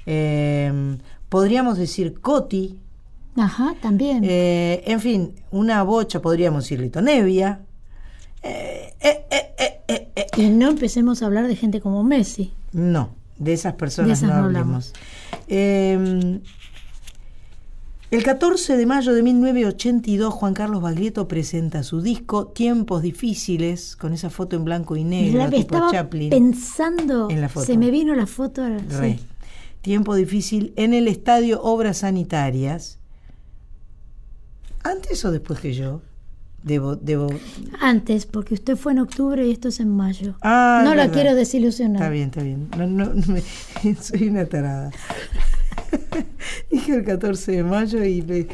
[0.06, 0.98] eh,
[1.30, 2.80] podríamos decir Coti,
[3.36, 4.24] Ajá, también.
[4.24, 7.62] en fin, una bocha, podríamos decir Lito Nevia.
[8.44, 9.26] Eh, eh,
[10.16, 12.52] eh, y no empecemos a hablar de gente como Messi.
[12.72, 14.94] No, de esas personas De esas no hablemos.
[15.48, 16.40] Eh,
[18.12, 24.14] el 14 de mayo de 1982, Juan Carlos Baglietto presenta su disco Tiempos Difíciles, con
[24.14, 26.30] esa foto en blanco y negro, La- tipo estaba Chaplin.
[26.30, 27.66] pensando, en la foto.
[27.66, 28.64] se me vino la foto.
[28.68, 29.18] Re.
[29.18, 29.26] sí.
[29.82, 33.00] Tiempo difícil en el estadio Obras Sanitarias.
[34.84, 36.02] ¿Antes o después que yo?
[36.64, 37.28] Debo, debo.
[37.82, 40.36] Antes, porque usted fue en octubre y esto es en mayo.
[40.42, 41.98] Ah, no la quiero desilusionar.
[42.02, 42.70] Está bien, está bien.
[42.78, 44.92] No, no, no me- soy una tarada.
[46.72, 48.48] Dije el 14 de mayo y me-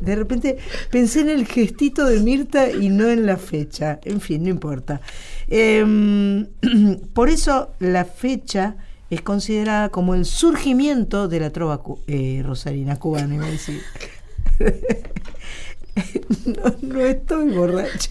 [0.00, 0.58] de repente
[0.90, 3.98] pensé en el gestito de Mirta y no en la fecha.
[4.04, 5.00] En fin, no importa.
[5.48, 6.46] Em,
[7.12, 8.76] por eso la fecha
[9.10, 13.80] es considerada como el surgimiento de la trova cu- eh, rosarina cubana, iba a decir.
[16.46, 18.10] no, no estoy borracha.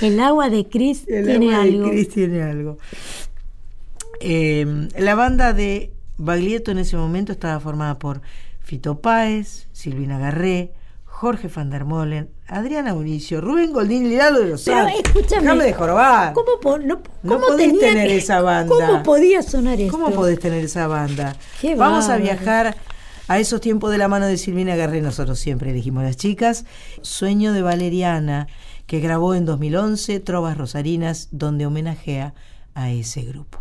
[0.00, 1.90] El agua de Cris El tiene agua de algo.
[1.90, 2.78] Cris tiene algo.
[4.20, 8.20] Eh, la banda de Baglietto en ese momento estaba formada por
[8.60, 10.72] Fito Páez, Silvina Garré,
[11.04, 14.94] Jorge van der Molen, Adriana Mauricio, Rubén Goldín y Lalo de los Santos.
[15.04, 15.42] escúchame.
[15.42, 16.32] Déjame de jorobar.
[16.32, 18.74] ¿Cómo, po- no, No cómo podés tener que- esa banda.
[18.74, 19.92] ¿Cómo podía sonar esto?
[19.98, 21.36] ¿Cómo podés tener esa banda?
[21.60, 22.74] Qué Vamos a viajar
[23.30, 25.00] a esos tiempos de la mano de Silvina Garré.
[25.00, 26.64] Nosotros siempre elegimos las chicas.
[27.00, 28.48] Sueño de Valeriana,
[28.88, 32.34] que grabó en 2011 Trovas Rosarinas, donde homenajea
[32.74, 33.60] a ese grupo.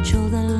[0.00, 0.59] Al techo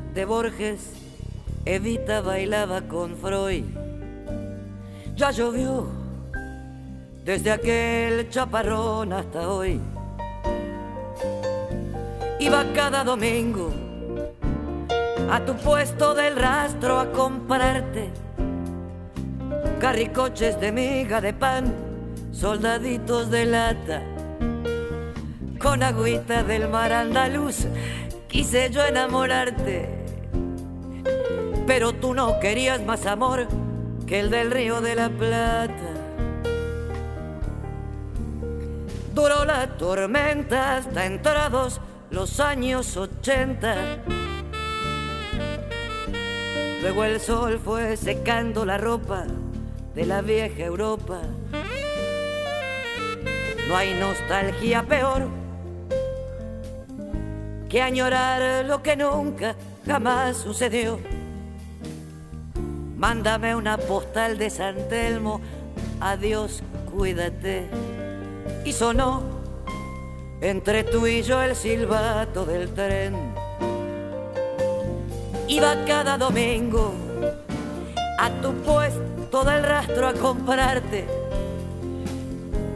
[0.13, 0.93] de Borges,
[1.65, 3.63] Evita bailaba con Freud.
[5.15, 5.87] Ya llovió
[7.23, 9.79] desde aquel chaparrón hasta hoy.
[12.39, 13.71] Iba cada domingo
[15.29, 18.09] a tu puesto del rastro a comprarte
[19.79, 21.73] carricoches de miga de pan,
[22.31, 24.03] soldaditos de lata,
[25.59, 27.67] con agüita del mar andaluz.
[28.27, 30.00] Quise yo enamorarte,
[31.73, 33.47] pero tú no querías más amor
[34.05, 35.93] que el del río de la Plata.
[39.15, 43.77] Duró la tormenta hasta entrados los años ochenta.
[46.81, 49.23] Luego el sol fue secando la ropa
[49.95, 51.21] de la vieja Europa.
[53.69, 55.29] No hay nostalgia peor
[57.69, 59.55] que añorar lo que nunca
[59.85, 61.20] jamás sucedió.
[63.01, 65.41] Mándame una postal de San Telmo,
[65.99, 66.61] adiós,
[66.95, 67.67] cuídate.
[68.63, 69.23] Y sonó
[70.39, 73.15] entre tú y yo el silbato del tren.
[75.47, 76.93] Iba cada domingo
[78.19, 81.07] a tu puesto del rastro a comprarte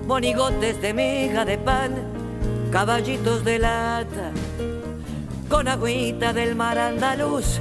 [0.08, 1.94] monigotes de miga de pan,
[2.72, 4.32] caballitos de lata,
[5.50, 7.60] con agüita del mar andaluz.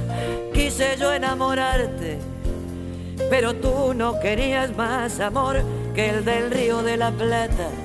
[0.51, 2.33] Quise yo enamorarte,
[3.29, 5.63] pero tú no querías más amor
[5.93, 7.84] que el del río de la Plata.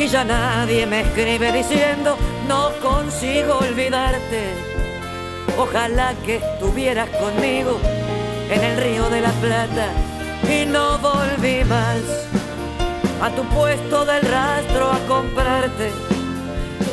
[0.00, 2.16] Y ya nadie me escribe diciendo,
[2.48, 4.54] no consigo olvidarte.
[5.58, 7.78] Ojalá que estuvieras conmigo
[8.50, 9.88] en el río de la Plata
[10.48, 12.00] y no volví más
[13.20, 15.90] a tu puesto del rastro a comprarte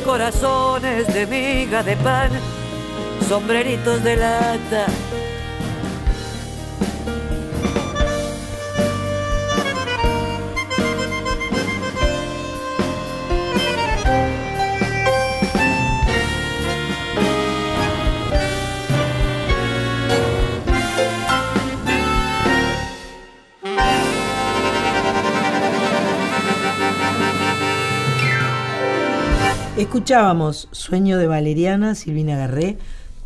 [0.03, 2.29] corazones de miga de pan,
[3.29, 4.85] sombreritos de lata.
[29.97, 32.77] Escuchábamos Sueño de Valeriana, Silvina Garré,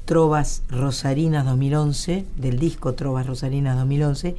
[0.06, 4.38] Trovas Rosarinas 2011, del disco Trovas Rosarinas 2011,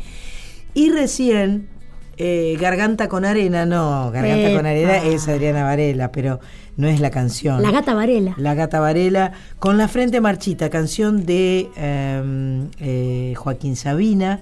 [0.73, 1.69] y recién
[2.17, 4.65] eh, Garganta con Arena, no, Garganta con.
[4.65, 6.41] Arena es Adriana Varela, pero
[6.79, 7.61] no es la canción.
[7.61, 8.35] La gata Varela.
[8.39, 14.41] La Gata Varela, con la frente marchita, canción de eh, eh, Joaquín Sabina,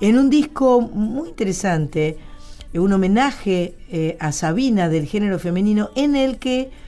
[0.00, 2.18] en un disco muy interesante,
[2.74, 6.81] un homenaje eh, a Sabina del género femenino, en el que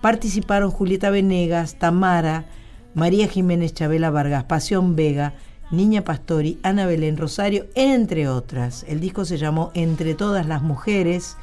[0.00, 2.46] participaron Julieta Venegas, Tamara,
[2.94, 5.34] María Jiménez Chabela Vargas, Pasión Vega,
[5.70, 8.84] Niña Pastori, Ana Belén Rosario, entre otras.
[8.88, 11.36] El disco se llamó Entre todas las mujeres,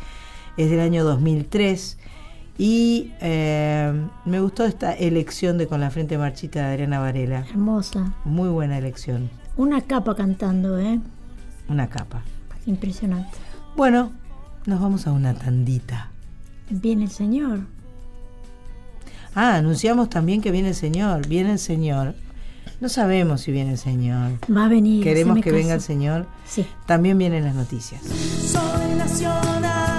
[0.57, 1.97] es del año 2003
[2.57, 7.45] y eh, me gustó esta elección de Con la frente marchita de Adriana Varela.
[7.49, 8.13] Hermosa.
[8.23, 10.99] Muy buena elección, Una capa cantando, ¿eh?
[11.67, 12.21] una capa.
[12.65, 13.37] Impresionante.
[13.75, 14.11] Bueno,
[14.65, 16.11] nos vamos a una tandita.
[16.69, 17.61] Viene el señor.
[19.35, 22.15] Ah, anunciamos también que viene el señor, viene el señor.
[22.79, 24.31] No sabemos si viene el señor.
[24.49, 25.03] Va a venir.
[25.03, 26.25] Queremos que venga el señor.
[26.45, 26.65] Sí.
[26.85, 28.01] También vienen las noticias.
[28.03, 29.94] Soy nacional,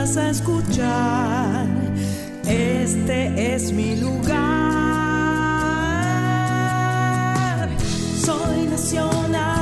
[0.00, 1.66] vas a escuchar,
[2.46, 4.38] este es mi lugar.
[8.24, 9.57] Soy nacional,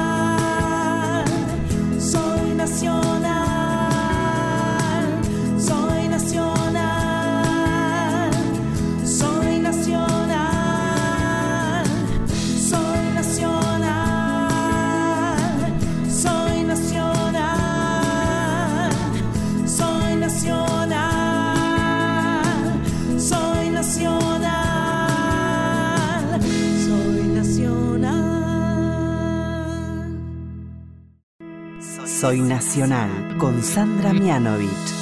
[32.27, 34.96] Soy Nacional con Sandra Mianovich.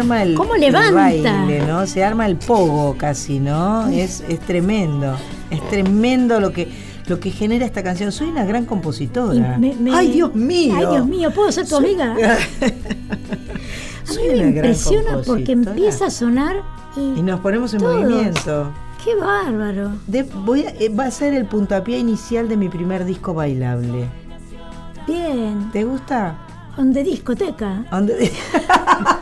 [0.00, 0.92] Arma el, ¿Cómo el levanta?
[0.92, 1.86] baile, ¿no?
[1.86, 3.88] Se arma el pogo casi, ¿no?
[3.88, 5.14] Es, es tremendo.
[5.50, 6.68] Es tremendo lo que,
[7.06, 8.10] lo que genera esta canción.
[8.12, 9.56] Soy una gran compositora.
[9.56, 10.74] Y me- me- ¡Ay, Dios mío!
[10.76, 12.14] Ay, Dios mío, ¿puedo ser tu amiga?
[14.08, 16.56] A Soy mí me impresiona porque empieza a sonar
[16.96, 18.00] y, Y nos ponemos en Todos.
[18.02, 18.72] movimiento.
[19.04, 19.92] qué bárbaro.
[20.08, 24.06] De- voy a- eh, va a ser el puntapié inicial de mi primer disco bailable.
[25.06, 25.70] Bien.
[25.72, 26.38] ¿Te gusta?
[26.76, 27.84] Donde discoteca.
[27.92, 28.32] On the,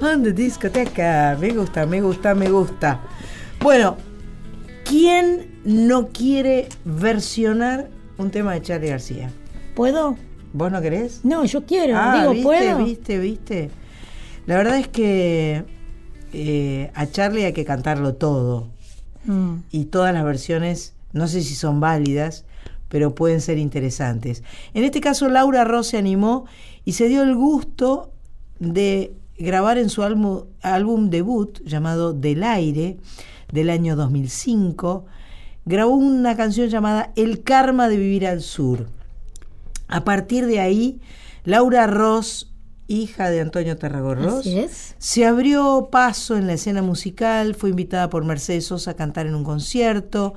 [0.00, 1.36] On the discoteca.
[1.40, 3.00] Me gusta, me gusta, me gusta.
[3.60, 3.96] Bueno,
[4.84, 7.88] ¿quién no quiere versionar
[8.18, 9.30] un tema de Charlie García?
[9.74, 10.16] ¿Puedo?
[10.52, 11.20] ¿Vos no querés?
[11.24, 11.96] No, yo quiero.
[11.96, 12.78] Ah, Digo, viste, ¿puedo?
[12.84, 13.70] viste, viste.
[14.46, 15.64] La verdad es que
[16.32, 18.74] eh, a Charlie hay que cantarlo todo.
[19.24, 19.62] Mm.
[19.72, 22.44] y todas las versiones, no sé si son válidas,
[22.88, 24.44] pero pueden ser interesantes.
[24.72, 26.46] En este caso, Laura Ross se animó
[26.84, 28.12] y se dio el gusto
[28.60, 32.98] de grabar en su álbum, álbum debut llamado Del Aire
[33.52, 35.06] del año 2005,
[35.64, 38.88] grabó una canción llamada El Karma de Vivir al Sur.
[39.88, 41.00] A partir de ahí,
[41.44, 42.52] Laura Ross,
[42.88, 44.48] hija de Antonio Tarragorros,
[44.98, 49.34] se abrió paso en la escena musical, fue invitada por Mercedes Sosa a cantar en
[49.34, 50.34] un concierto,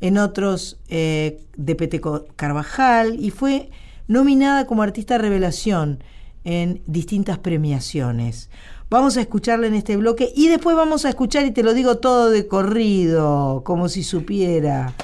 [0.00, 3.70] en otros eh, de Peteco Carvajal y fue
[4.08, 6.02] nominada como artista revelación
[6.44, 8.50] en distintas premiaciones.
[8.90, 11.98] Vamos a escucharla en este bloque y después vamos a escuchar, y te lo digo
[11.98, 14.94] todo de corrido, como si supiera,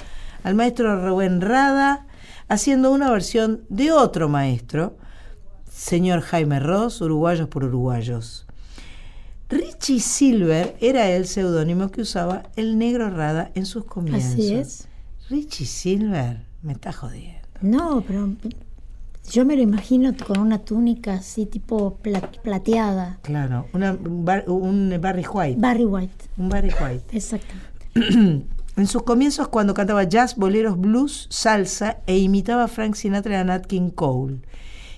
[0.43, 2.07] al maestro Rubén Rada
[2.49, 4.97] haciendo una versión de otro maestro,
[5.71, 8.47] señor Jaime Ross, Uruguayos por Uruguayos.
[9.49, 14.33] Richie Silver era el seudónimo que usaba el negro Rada en sus comienzos.
[14.33, 14.89] Así es.
[15.31, 17.39] Richie Silver, me está jodiendo.
[17.63, 18.29] No, pero
[19.31, 23.19] yo me lo imagino con una túnica así tipo pla- plateada.
[23.23, 25.61] Claro, una- un, bar- un Barry White.
[25.61, 27.05] Barry White, un Barry White.
[27.17, 28.47] exactamente.
[28.77, 33.37] en sus comienzos cuando cantaba jazz, boleros, blues, salsa e imitaba a Frank Sinatra y
[33.37, 34.39] a Nat King Cole.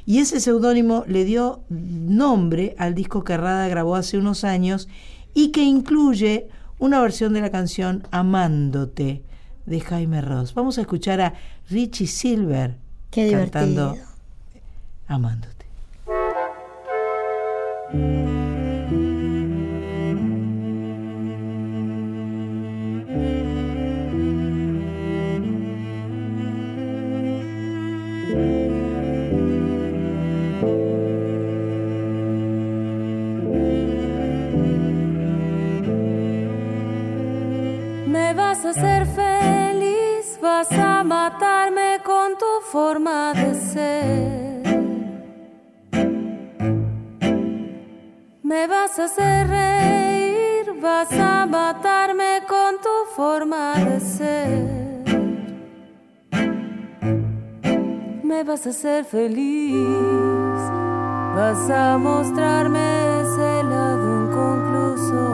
[0.06, 4.88] Y ese seudónimo le dio nombre al disco que Rada grabó hace unos años
[5.34, 9.22] y que incluye una versión de la canción Amándote
[9.66, 10.54] de Jaime Ross.
[10.54, 11.34] Vamos a escuchar a
[11.68, 12.76] Richie Silver
[13.10, 14.09] Qué cantando divertido.
[15.10, 15.66] Amándote.
[38.06, 44.49] Me vas a hacer feliz, vas a matarme con tu forma de ser.
[48.50, 55.04] Me vas a hacer reír, vas a matarme con tu forma de ser.
[58.24, 60.60] Me vas a hacer feliz,
[61.36, 65.24] vas a mostrarme ese lado inconcluso.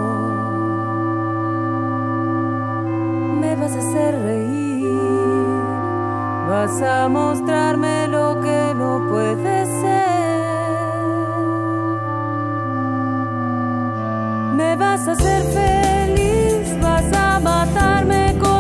[3.41, 5.63] Me vas a hacer reír,
[6.51, 10.16] vas a mostrarme lo que no puede ser.
[14.57, 18.56] Me vas a hacer feliz, vas a matarme con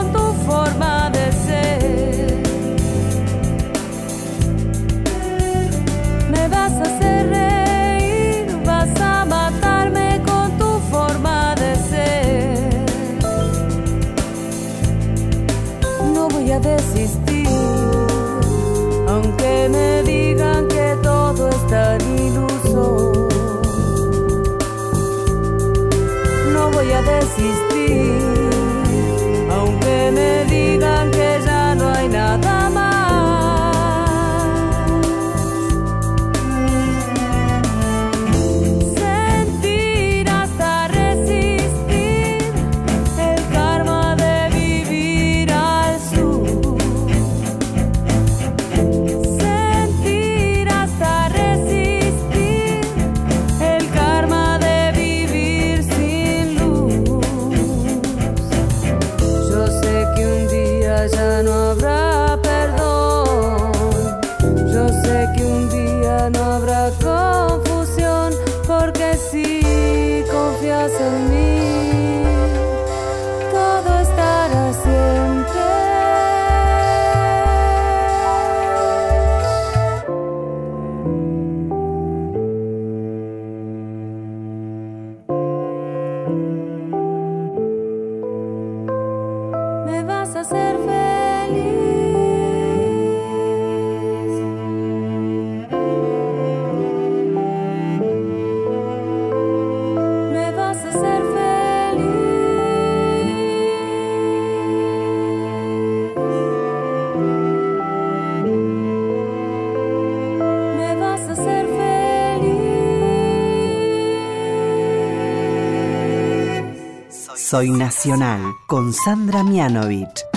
[117.48, 120.35] Soy Nacional con Sandra Mianovich.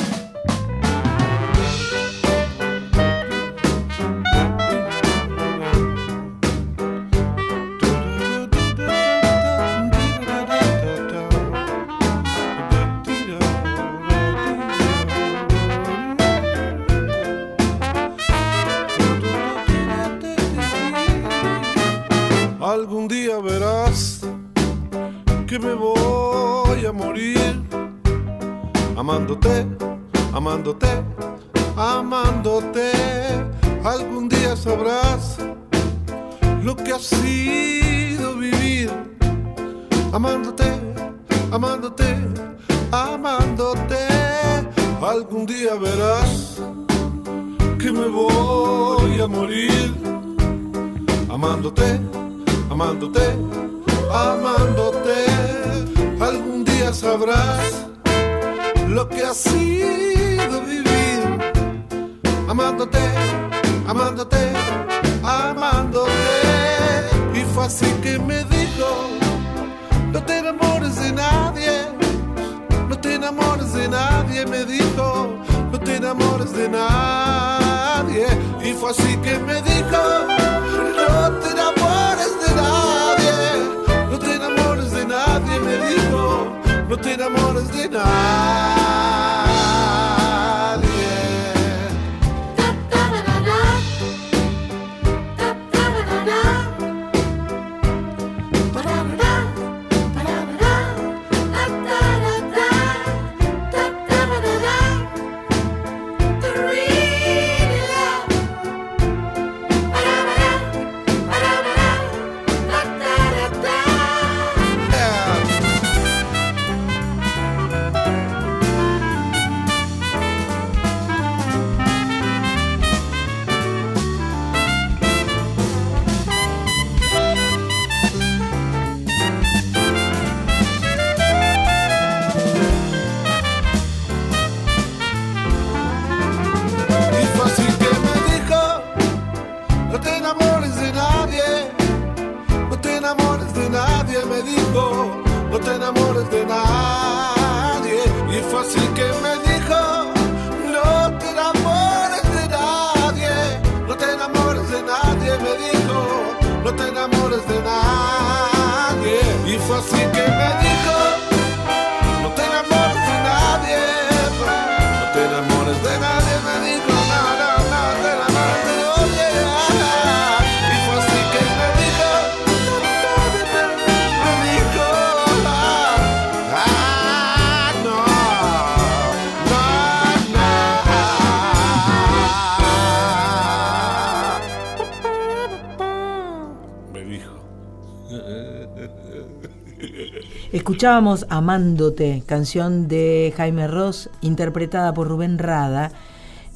[190.69, 195.91] Escuchábamos Amándote, canción de Jaime Ross, interpretada por Rubén Rada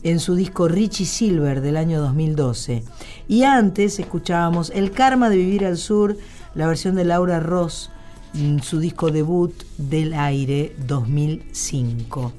[0.04, 2.84] en su disco Richie Silver del año 2012.
[3.28, 6.16] Y antes escuchábamos El Karma de Vivir al Sur,
[6.54, 7.90] la versión de Laura Ross,
[8.36, 12.34] en su disco debut del aire 2005.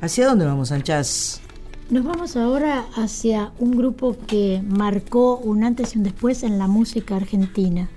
[0.00, 1.42] ¿Hacia dónde vamos, Anchas?
[1.90, 6.68] Nos vamos ahora hacia un grupo que marcó un antes y un después en la
[6.68, 7.90] música argentina,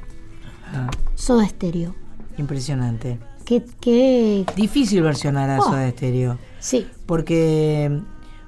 [0.76, 2.03] Ah, Soda Stereo.
[2.38, 3.20] Impresionante.
[3.46, 4.46] ¿Qué, qué...
[4.56, 5.64] Difícil versionar a Oh.
[5.64, 6.38] Soda Stereo.
[6.60, 8.00] Sí, Porque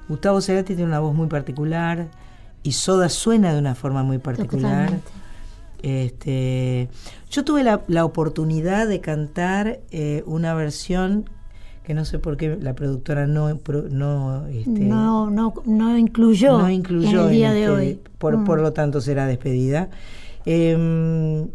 [0.08, 2.08] Gustavo Cerati tiene una voz muy particular
[2.62, 4.86] y Soda suena de una forma muy particular.
[4.86, 5.10] Totalmente.
[5.82, 6.88] Este,
[7.30, 11.28] yo tuve la, la oportunidad de cantar eh, una versión
[11.84, 13.60] que no sé por qué la productora no, este,
[14.80, 18.00] no, no, no incluyó, no incluyó en el día en de este- hoy.
[18.18, 18.44] Por, Mm.
[18.44, 19.90] por lo tanto será despedida.
[20.46, 21.46] Em,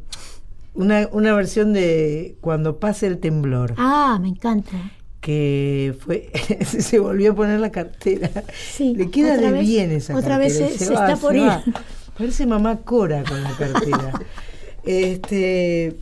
[0.74, 4.92] una, una versión de Cuando pase el temblor, Ah, me encanta.
[5.20, 6.32] que fue
[6.66, 8.30] se volvió a poner la cartera.
[8.72, 11.22] Sí, Le queda otra de vez- bien esa otra vez cartera, se- se va, está
[11.22, 11.64] por va.
[11.66, 11.74] ir.
[12.18, 14.12] Parece mamá Cora con la cartera.
[14.84, 15.98] este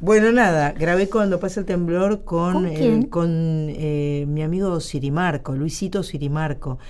[0.00, 6.80] bueno, nada, grabé cuando pasa el temblor con, con eh, mi amigo Sirimarco, Luisito Sirimarco.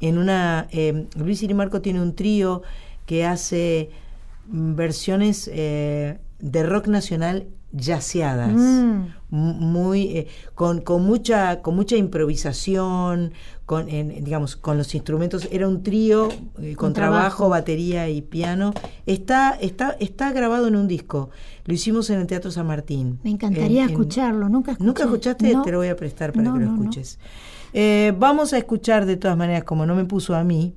[0.00, 2.62] En una eh, Luis Sirimarco tiene un trío
[3.06, 3.90] que hace
[4.48, 9.06] mm, versiones eh, de rock nacional yaceadas Mm.
[9.30, 13.32] mu- muy eh, con, con mucha con mucha improvisación
[13.66, 16.28] con en- digamos con los instrumentos era un trío
[16.58, 17.48] eh, con, Con trabajo, trabajo.
[17.48, 18.72] batería y piano
[19.04, 21.30] está está está grabado en un disco
[21.64, 24.48] lo hicimos en el Teatro San Martín Me encantaría En- en- escucharlo.
[24.48, 24.86] Nunca escuché.
[24.86, 25.62] nunca escuchaste No.
[25.62, 26.78] te lo voy a prestar para No, que lo no.
[26.80, 27.18] escuches
[27.74, 30.72] Eh, vamos a escuchar de todas maneras como no me puso a mí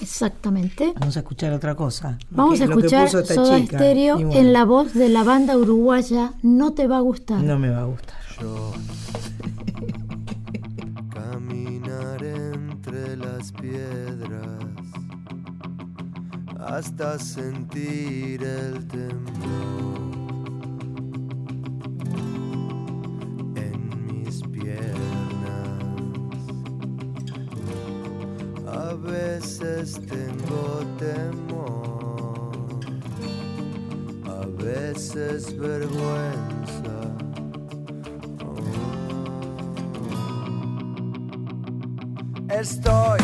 [0.00, 0.92] Exactamente.
[0.98, 2.18] Vamos a escuchar otra cosa.
[2.30, 4.32] Vamos a escuchar Soda chica, bueno.
[4.32, 7.42] en la voz de la banda uruguaya No te va a gustar.
[7.42, 8.16] No me va a gustar.
[8.40, 8.72] Yo
[11.10, 14.58] caminar entre las piedras
[16.58, 19.18] hasta sentir el temblor
[23.56, 25.07] en mis pies.
[28.88, 32.52] a veces tengo temor,
[34.26, 36.96] a veces vergüenza.
[38.40, 38.56] Oh.
[42.48, 43.18] Estoy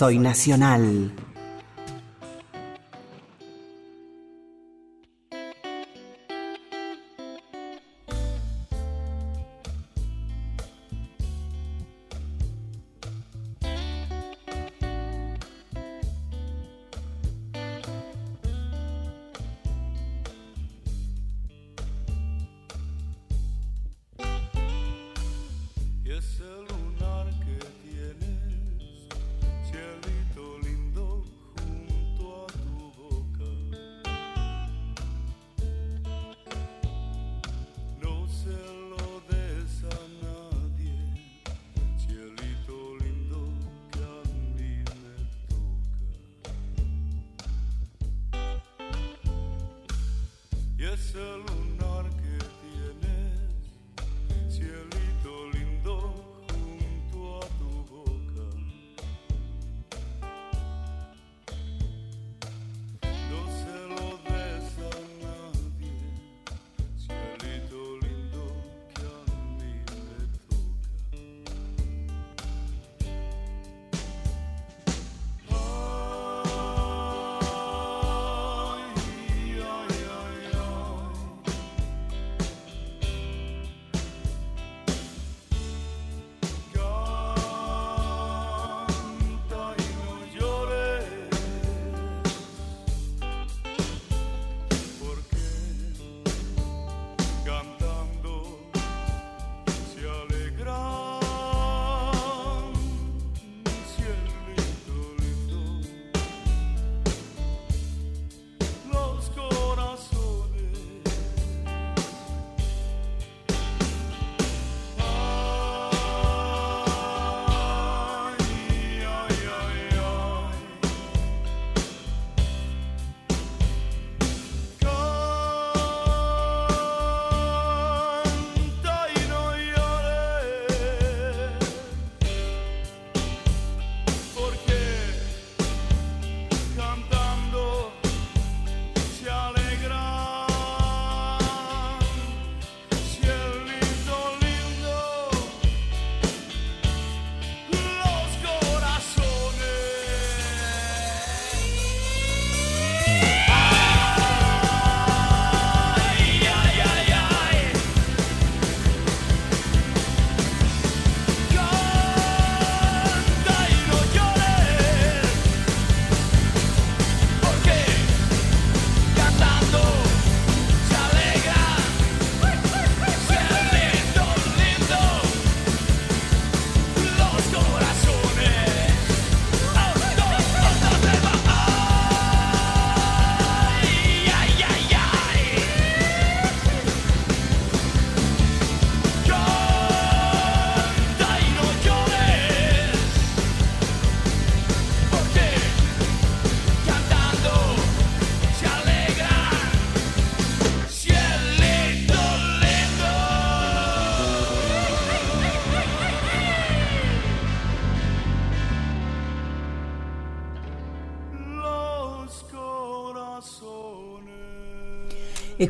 [0.00, 1.12] Soy Nacional.
[51.12, 51.49] So.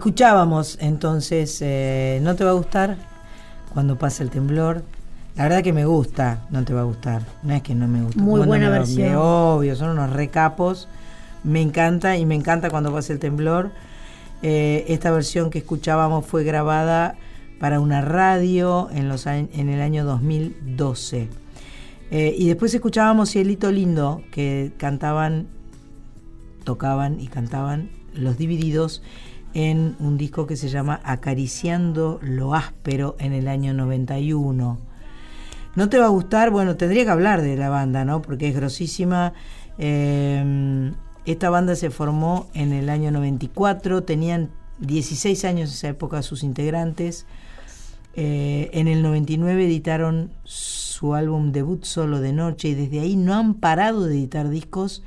[0.05, 2.97] Escuchábamos entonces, eh, ¿no te va a gustar
[3.75, 4.83] cuando pasa el temblor?
[5.37, 7.21] La verdad que me gusta, no te va a gustar.
[7.43, 8.19] No es que no me gusta.
[8.23, 9.11] Muy buena me- versión.
[9.11, 10.89] me- obvio, son unos recapos.
[11.45, 13.73] Me encanta y me encanta cuando pasa el temblor.
[14.41, 17.17] Eh, esta versión que escuchábamos fue grabada
[17.61, 21.29] para una radio en, los, en el año 2012.
[22.11, 25.47] Eh, y después escuchábamos Cielito Lindo, que cantaban,
[26.65, 29.03] tocaban y cantaban Los Divididos
[29.55, 34.79] en un disco que se llama Acariciando lo áspero en el año 91.
[35.77, 36.51] ¿No te va a gustar?
[36.51, 38.23] Bueno, tendría que hablar de la banda, ¿no?
[38.23, 39.33] Porque es grosísima.
[39.79, 40.93] Eh,
[41.27, 46.43] esta banda se formó en el año 94, tenían 16 años en esa época sus
[46.43, 47.27] integrantes.
[48.15, 53.35] Eh, en el 99 editaron su álbum debut solo de noche y desde ahí no
[53.35, 55.03] han parado de editar discos.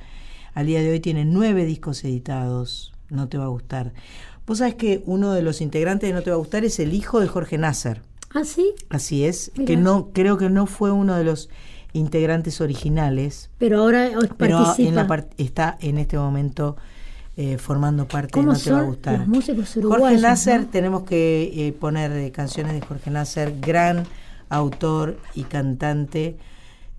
[0.53, 2.93] Al día de hoy tienen nueve discos editados.
[3.09, 3.93] No te va a gustar.
[4.45, 6.93] Vos sabés que uno de los integrantes de No te va a gustar es el
[6.93, 8.01] hijo de Jorge Nasser.
[8.33, 8.73] ¿Ah, sí?
[8.89, 11.49] Así es, que no creo que no fue uno de los
[11.93, 14.89] integrantes originales, Pero ahora pero participa.
[14.89, 15.07] en la
[15.37, 16.75] está en este momento
[17.37, 19.19] eh, formando parte de ¿Cómo No te va a gustar.
[19.19, 20.21] los músicos Jorge uruguayos?
[20.21, 20.67] Nasser, no?
[20.67, 24.05] tenemos que eh, poner eh, canciones de Jorge Nasser, gran
[24.49, 26.37] autor y cantante,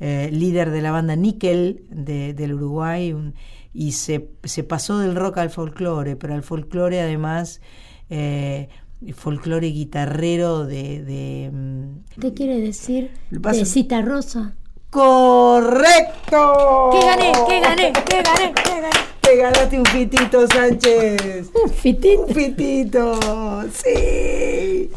[0.01, 3.35] eh, líder de la banda Nickel de- del Uruguay, un-
[3.75, 7.61] y se, se pasó del rock al folclore, pero al folclore además,
[8.09, 8.69] eh,
[9.15, 11.03] folclore guitarrero de...
[11.03, 13.11] de, mm, ¿Qué quiere decir?
[13.31, 14.55] De cita rosa.
[14.91, 16.91] ¡Correcto!
[16.93, 17.33] ¿Qué gané?
[17.49, 17.93] ¿Qué gané?
[17.93, 18.53] ¿Qué gané?
[18.55, 18.91] ¿Qué gané?
[19.21, 21.51] Te ganaste un fitito, Sánchez.
[21.65, 22.23] Un fitito.
[22.27, 24.91] Un fitito, sí.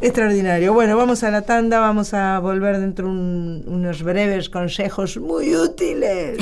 [0.00, 0.74] Extraordinario.
[0.74, 5.54] Bueno, vamos a la tanda, vamos a volver dentro de un- unos breves consejos muy
[5.56, 6.36] útiles.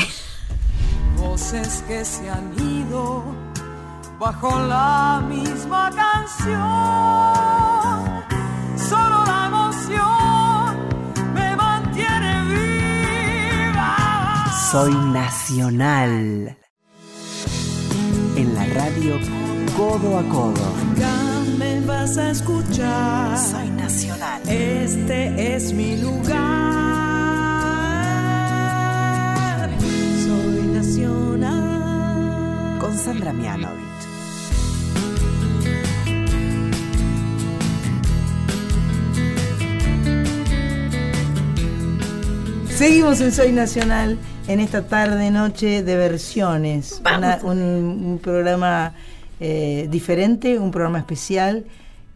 [1.22, 3.24] Voces que se han ido
[4.18, 6.58] bajo la misma canción.
[8.76, 10.70] Solo la emoción
[11.32, 13.96] me mantiene viva.
[14.70, 16.56] Soy nacional.
[18.36, 19.14] En la radio
[19.76, 20.66] codo a codo.
[20.92, 21.16] Acá
[21.56, 23.38] me vas a escuchar.
[23.38, 24.42] Soy nacional.
[24.48, 26.91] Este es mi lugar.
[31.00, 32.78] Nacional.
[32.78, 33.80] Con Sandra Mianovich.
[42.68, 47.00] Seguimos en Soy Nacional en esta tarde noche de versiones.
[47.16, 48.94] Una- un, un programa
[49.40, 51.64] eh, diferente, un programa especial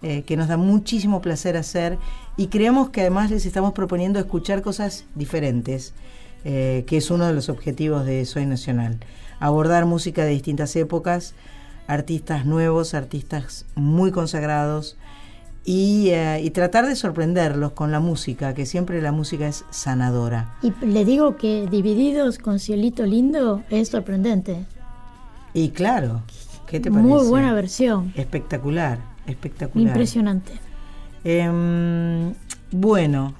[0.03, 1.99] eh, que nos da muchísimo placer hacer
[2.37, 5.95] y creemos que además les estamos proponiendo escuchar cosas diferentes,
[6.49, 8.99] eh, que es uno de los objetivos de Soy Nacional.
[9.41, 11.35] Abordar música de distintas épocas,
[11.89, 14.97] artistas nuevos, artistas muy consagrados
[15.65, 20.55] y, eh, y tratar de sorprenderlos con la música, que siempre la música es sanadora.
[20.63, 24.67] Y le digo que Divididos con Cielito Lindo es sorprendente.
[25.53, 26.23] Y claro,
[26.69, 27.09] ¿qué te parece?
[27.09, 28.13] Muy buena versión.
[28.15, 29.89] Espectacular, espectacular.
[29.89, 30.53] Impresionante.
[31.25, 32.35] Em,
[32.71, 33.35] bueno,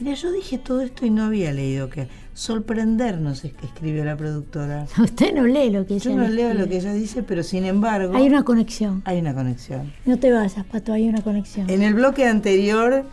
[0.00, 4.86] mira, yo dije todo esto y no había leído que sorprendernos es- escribió la productora.
[4.98, 6.64] Usted no lee lo que Yo ella no le leo escribe.
[6.64, 9.02] lo que ella dice, pero sin embargo Hay una conexión.
[9.04, 9.92] hay una conexión.
[10.04, 11.68] No te vayas, Pato, hay una conexión.
[11.70, 13.04] En el bloque anterior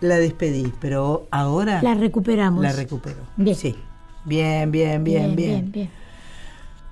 [0.00, 2.62] la despedí, pero ahora La recuperamos.
[2.62, 3.18] la recupero.
[3.36, 3.56] Bien.
[3.56, 3.74] Sí.
[4.24, 5.50] Bien, bien, bien, bien.
[5.50, 5.90] bien, bien.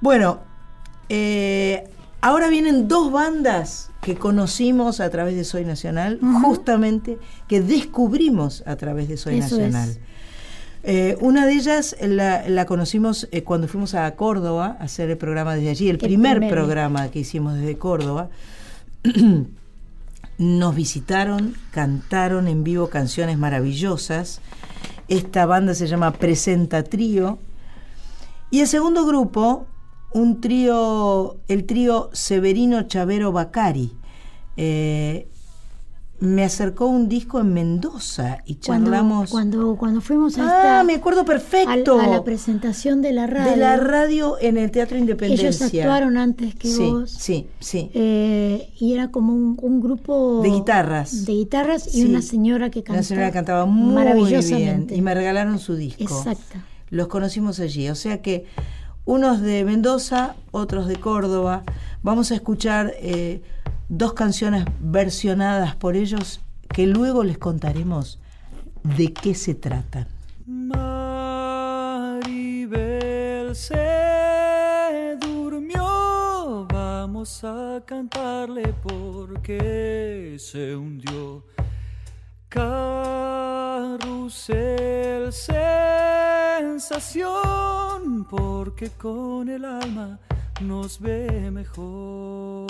[0.01, 0.40] Bueno,
[1.09, 1.88] eh,
[2.27, 8.74] ahora vienen dos bandas que conocimos a través de Soy Nacional, justamente que descubrimos a
[8.74, 9.97] través de Soy Eso Nacional.
[10.82, 15.16] Eh, una de ellas la, la conocimos eh, cuando fuimos a Córdoba a hacer el
[15.16, 16.53] programa desde allí, el, El primer primer.
[16.53, 18.28] programa que hicimos desde Córdoba.
[20.39, 24.40] Nos visitaron, cantaron en vivo canciones maravillosas.
[25.07, 27.39] Esta banda se llama Presenta Trío.
[28.51, 29.66] Y el segundo grupo,
[30.16, 33.93] un trío, el trío Severino Chavero Bacari.
[34.56, 35.28] Eh,
[36.18, 39.30] me acercó un disco en Mendoza y Cuando, charlamos.
[39.30, 42.01] cuando, cuando fuimos a Ah, me acuerdo perfecto.
[42.01, 43.51] a la presentación de la radio.
[43.51, 45.48] de la radio en el Teatro Independencia.
[45.51, 47.10] Ellos actuaron antes que sí, vos.
[47.10, 47.90] Sí, sí.
[47.93, 51.26] Eh, y era como un, un grupo De guitarras.
[51.26, 52.05] de guitarras y Sí.
[52.06, 54.97] una señora que cantaba La señora cantaba muy bien maravillosamente.
[54.97, 56.02] y me regalaron su disco.
[56.02, 56.56] Exacto.
[56.88, 58.47] Los conocimos allí, o sea que
[59.07, 61.62] unos de Mendoza, otros de Córdoba.
[62.03, 63.41] Vamos a escuchar eh,
[63.89, 68.19] dos canciones versionadas por ellos que luego les contaremos
[68.83, 70.07] de qué se tratan.
[70.45, 70.77] Maribel
[73.55, 81.45] se durmió, vamos a cantarle porque se hundió.
[82.49, 84.03] Carrusel
[85.33, 86.26] se
[86.78, 90.19] sensación porque con el alma
[90.61, 92.66] nos ve mejor.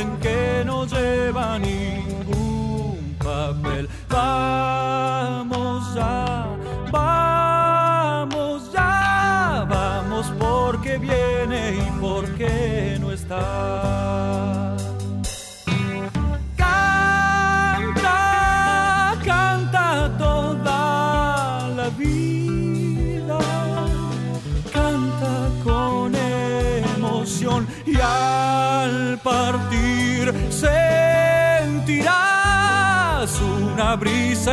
[0.00, 3.88] dicen que no lleva ningún papel.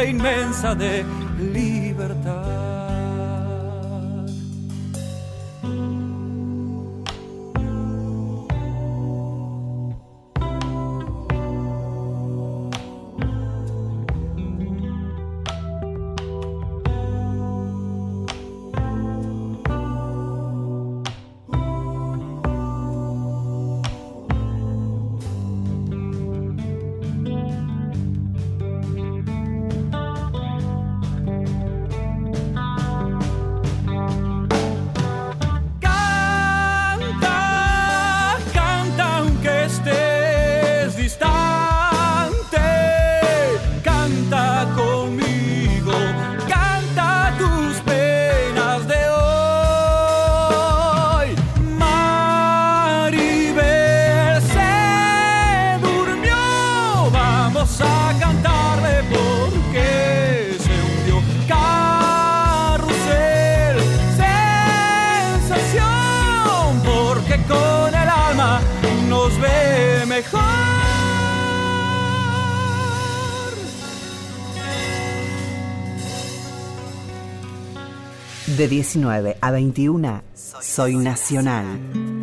[0.05, 1.05] inmensa de
[78.57, 82.16] De 19 a 21, soy, nacional.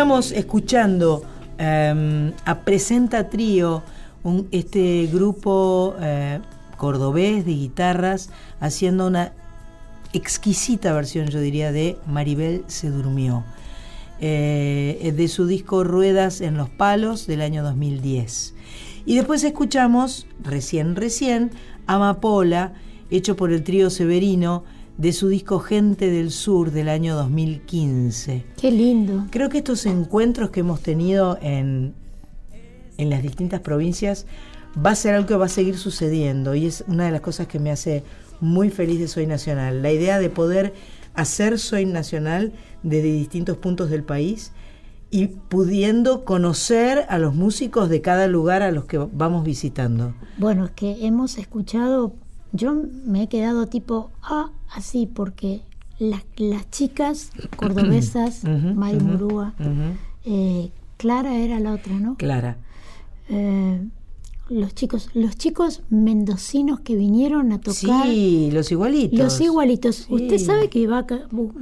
[0.00, 1.22] Veníamos escuchando
[1.58, 3.82] eh, a Presenta Trío,
[4.50, 6.40] este grupo eh,
[6.78, 9.34] cordobés de guitarras, haciendo una
[10.14, 13.44] exquisita versión, yo diría, de Maribel se durmió,
[14.20, 18.54] eh, de su disco Ruedas en los Palos del año 2010.
[19.04, 21.50] Y después escuchamos, recién, recién,
[21.86, 22.72] Amapola,
[23.10, 24.64] hecho por el trío Severino,
[25.00, 28.44] de su disco Gente del Sur del año 2015.
[28.60, 29.24] Qué lindo.
[29.30, 31.94] Creo que estos encuentros que hemos tenido en,
[32.98, 34.26] en las distintas provincias
[34.76, 37.46] va a ser algo que va a seguir sucediendo y es una de las cosas
[37.46, 38.04] que me hace
[38.42, 39.80] muy feliz de Soy Nacional.
[39.80, 40.74] La idea de poder
[41.14, 42.52] hacer Soy Nacional
[42.82, 44.52] desde distintos puntos del país
[45.10, 50.14] y pudiendo conocer a los músicos de cada lugar a los que vamos visitando.
[50.36, 52.14] Bueno, es que hemos escuchado,
[52.52, 52.74] yo
[53.06, 55.62] me he quedado tipo, ah, así, porque
[55.98, 59.54] las, las chicas cordobesas, Mari ujú, Murúa,
[60.24, 62.16] eh, Clara era la otra, ¿no?
[62.16, 62.56] Clara.
[63.28, 63.88] Eh,
[64.50, 68.04] los chicos, los chicos mendocinos que vinieron a tocar.
[68.06, 69.18] Sí, los igualitos.
[69.18, 69.96] Los igualitos.
[69.96, 70.06] Sí.
[70.14, 71.06] ¿Usted sabe que va a,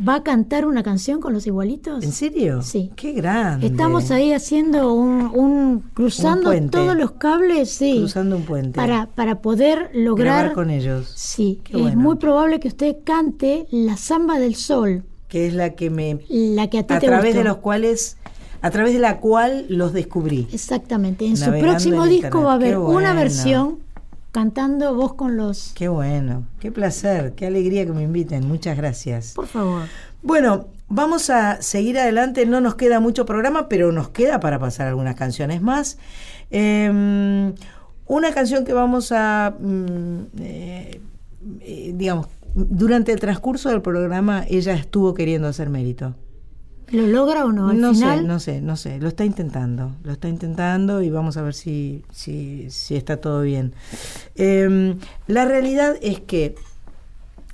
[0.09, 2.02] va a cantar una canción con los igualitos?
[2.02, 2.62] ¿En serio?
[2.62, 2.90] Sí.
[2.97, 3.66] Qué grande.
[3.66, 8.73] Estamos ahí haciendo un, un cruzando todos los cables, sí, Cruzando un puente.
[8.77, 10.39] para para poder lograr.
[10.39, 11.12] Grabar con ellos.
[11.15, 12.01] Sí, Qué es bueno.
[12.01, 16.70] muy probable que usted cante la samba del sol, Que es la que me la
[16.70, 17.39] que a ti a te través gustó.
[17.39, 18.16] de los cuales
[18.60, 20.48] a través de la cual los descubrí.
[20.52, 21.26] Exactamente.
[21.26, 23.78] En su próximo en disco va a haber una versión
[24.32, 25.72] cantando vos con los.
[25.74, 28.47] Qué bueno, qué placer, qué alegría que me inviten.
[28.47, 29.32] Muchas gracias.
[29.35, 29.82] Por favor.
[30.22, 32.47] Bueno, vamos a seguir adelante.
[32.47, 35.98] No nos queda mucho programa, pero nos queda para pasar algunas canciones más.
[36.51, 37.52] Eh,
[38.09, 41.01] una canción que vamos a, mm, eh,
[41.60, 46.14] eh, digamos, durante el transcurso del programa ella estuvo queriendo hacer mérito.
[46.90, 47.69] ¿Lo logra o no?
[47.69, 48.19] Al no final.
[48.20, 48.98] sé, no sé, no sé.
[48.98, 49.93] Lo está intentando.
[50.05, 53.74] Lo está intentando y vamos a ver si, si, si está todo bien.
[54.36, 54.97] Eh,
[55.27, 56.55] la realidad es que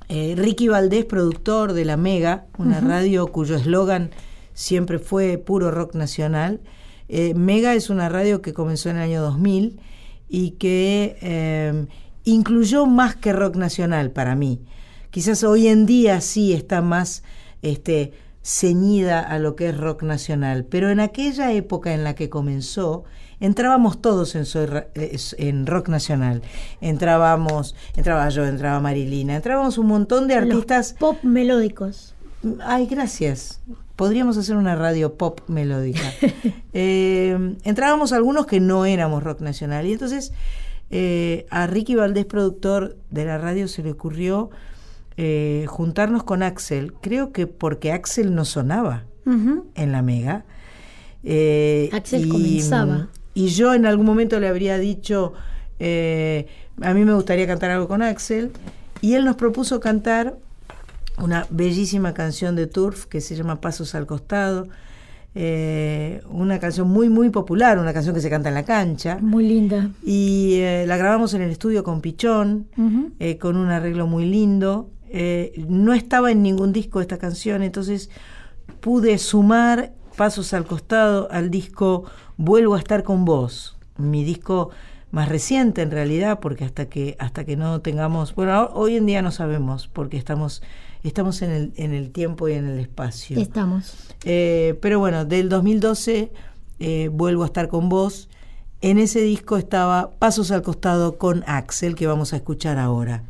[0.08, 4.10] eh, Ricky Valdés, productor de La Mega, una radio cuyo eslogan
[4.52, 6.60] siempre fue puro rock nacional.
[7.08, 9.80] eh, Mega es una radio que comenzó en el año 2000
[10.28, 11.86] y que eh,
[12.24, 14.60] incluyó más que rock nacional para mí.
[15.10, 17.22] Quizás hoy en día sí está más
[17.62, 18.12] este,
[18.44, 23.04] ceñida a lo que es rock nacional, pero en aquella época en la que comenzó,
[23.40, 26.42] entrábamos todos en, Soy eh, en rock nacional.
[26.82, 30.94] Entrábamos, entraba yo, entraba Marilina, entrábamos un montón de Los artistas.
[30.98, 32.14] pop melódicos.
[32.62, 33.62] Ay, gracias.
[33.96, 36.02] Podríamos hacer una radio pop melódica.
[36.76, 39.86] Eh, entrábamos algunos que no éramos rock nacional.
[39.86, 40.32] Y entonces
[40.90, 44.50] eh, a Ricky Valdés, productor de la radio, se le ocurrió
[45.16, 46.92] eh, juntarnos con Axel.
[47.00, 50.44] Creo que porque Axel no sonaba en la Mega.
[51.22, 53.08] Eh, Axel comenzaba.
[53.32, 55.32] Y yo en algún momento le habría dicho,
[55.78, 56.46] eh,
[56.80, 58.52] a mí me gustaría cantar algo con Axel,
[59.00, 60.36] y él nos propuso cantar
[61.22, 64.68] una bellísima canción de Turf que se llama Pasos al Costado,
[65.36, 69.18] eh, una canción muy, muy popular, una canción que se canta en la cancha.
[69.20, 69.90] Muy linda.
[70.04, 72.68] Y eh, la grabamos en el estudio con Pichón,
[73.18, 74.90] eh, con un arreglo muy lindo.
[75.16, 78.10] Eh, no estaba en ningún disco esta canción, entonces
[78.80, 82.04] pude sumar pasos al costado al disco
[82.36, 84.70] Vuelvo a estar con vos, mi disco
[85.12, 89.06] más reciente en realidad, porque hasta que hasta que no tengamos, bueno, ho- hoy en
[89.06, 90.60] día no sabemos, porque estamos
[91.04, 93.38] estamos en el en el tiempo y en el espacio.
[93.38, 93.94] Estamos.
[94.24, 96.32] Eh, pero bueno, del 2012
[96.80, 98.28] eh, vuelvo a estar con vos.
[98.80, 103.22] En ese disco estaba Pasos al costado con Axel, que vamos a escuchar ahora.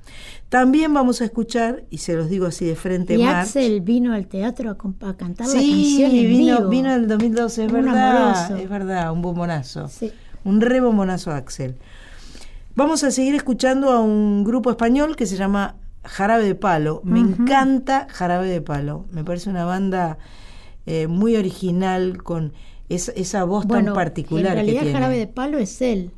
[0.55, 3.49] También vamos a escuchar, y se los digo así de frente, Y March.
[3.49, 4.77] Axel vino al teatro a,
[5.17, 6.69] cantar la Sí, canción en vino, vivo.
[6.69, 8.17] vino en el 2012, es Un verdad.
[8.17, 8.57] amoroso.
[8.63, 9.89] Es verdad, un bombonazo.
[9.89, 10.13] Sí.
[10.45, 11.75] Un re bombonazo Axel.
[12.77, 15.75] Vamos a seguir escuchando a un grupo español que se llama
[16.05, 17.01] Jarabe de Palo.
[17.03, 19.07] Me encanta Jarabe de Palo.
[19.11, 20.19] Me parece una banda
[20.87, 22.53] eh, muy original con
[22.89, 24.93] esa, esa voz Bueno, tan particular en realidad que tiene.
[25.01, 26.13] Jarabe de Palo es él.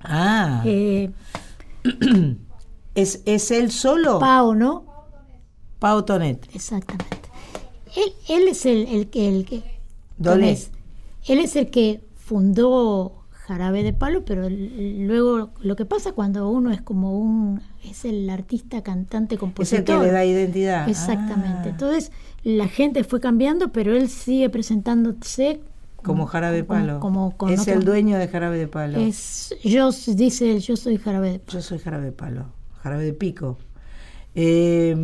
[0.00, 1.10] Ah, Eh,
[2.94, 4.18] ¿es, ¿es él solo?
[4.18, 4.84] Pau, ¿no?
[5.78, 6.48] Pau Tonet.
[6.54, 7.16] Exactamente.
[7.96, 9.28] Él, él es el, el que...
[9.28, 9.62] El que.
[10.22, 10.70] Tomés.
[11.26, 16.70] Él es el que fundó Jarabe de Palo, pero luego lo que pasa cuando uno
[16.70, 17.60] es como un...
[17.84, 19.78] es el artista, cantante, Es compositor.
[19.78, 20.88] el que le da identidad.
[20.88, 21.68] Exactamente.
[21.68, 22.12] Ah, Entonces
[22.42, 25.60] la gente fue cambiando, pero él sigue presentándose
[26.02, 27.00] como Jarabe de como- Palo.
[27.00, 28.98] como con es otro- el dueño de Jarabe de Palo.
[28.98, 31.58] Es, yo, dice él, yo soy Jarabe de Palo.
[31.58, 32.46] Yo soy Jarabe de Palo.
[32.84, 33.56] Jarabe de Pico.
[34.34, 34.94] Eh,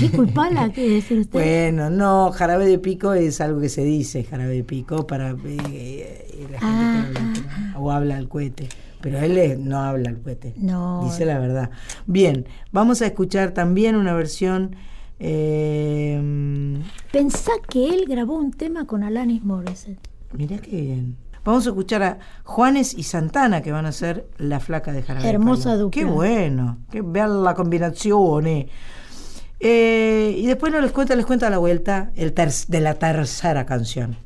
[0.00, 1.32] Pico y pala, ¿qué decir usted?
[1.38, 6.46] Bueno, no, jarabe de pico es algo que se dice, jarabe de pico, para eh,
[6.50, 7.04] la gente Ah.
[7.12, 7.32] que habla,
[7.74, 8.68] pero- o habla al cohete.
[9.02, 11.02] Pero él es- no habla al cohete, No.
[11.04, 11.70] dice la verdad.
[12.06, 14.76] Bien, vamos a escuchar también una versión.
[15.18, 16.78] Eh,
[17.12, 19.98] Pensá que él grabó un tema con Alanis Morissette.
[20.32, 21.16] mirá qué bien.
[21.50, 25.28] Vamos a escuchar a Juanes y Santana, que van a ser la flaca de jarabe.
[25.28, 26.00] Hermosa dupla.
[26.00, 28.46] Qué bueno, qué bella combinación.
[28.46, 28.68] Eh.
[29.58, 32.94] Eh, y después no les cuento, les cuento a la vuelta el ter- de la
[32.94, 34.16] tercera canción.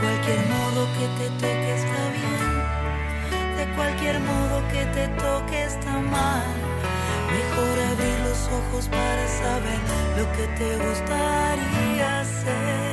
[0.00, 6.54] Cualquier modo que te toque está bien, de cualquier modo que te toque está mal.
[7.38, 9.80] Mejor abrir los ojos para saber
[10.18, 12.89] lo que te gustaría hacer.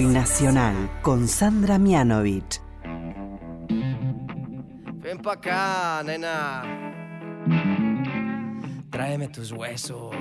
[0.00, 2.62] Nacional con Sandra Mianovich.
[5.02, 6.62] Ven pa' acá, nena.
[8.88, 10.16] Tráeme tus huesos.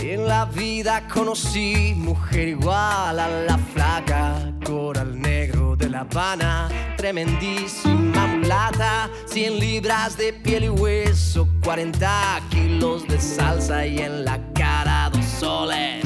[0.00, 5.53] En la vida conocí mujer igual a la flaca, coral negro
[5.94, 14.24] La tremendísima mulata, 100 libras de piel y hueso, 40 kilos de salsa y en
[14.24, 16.04] la cara dos soles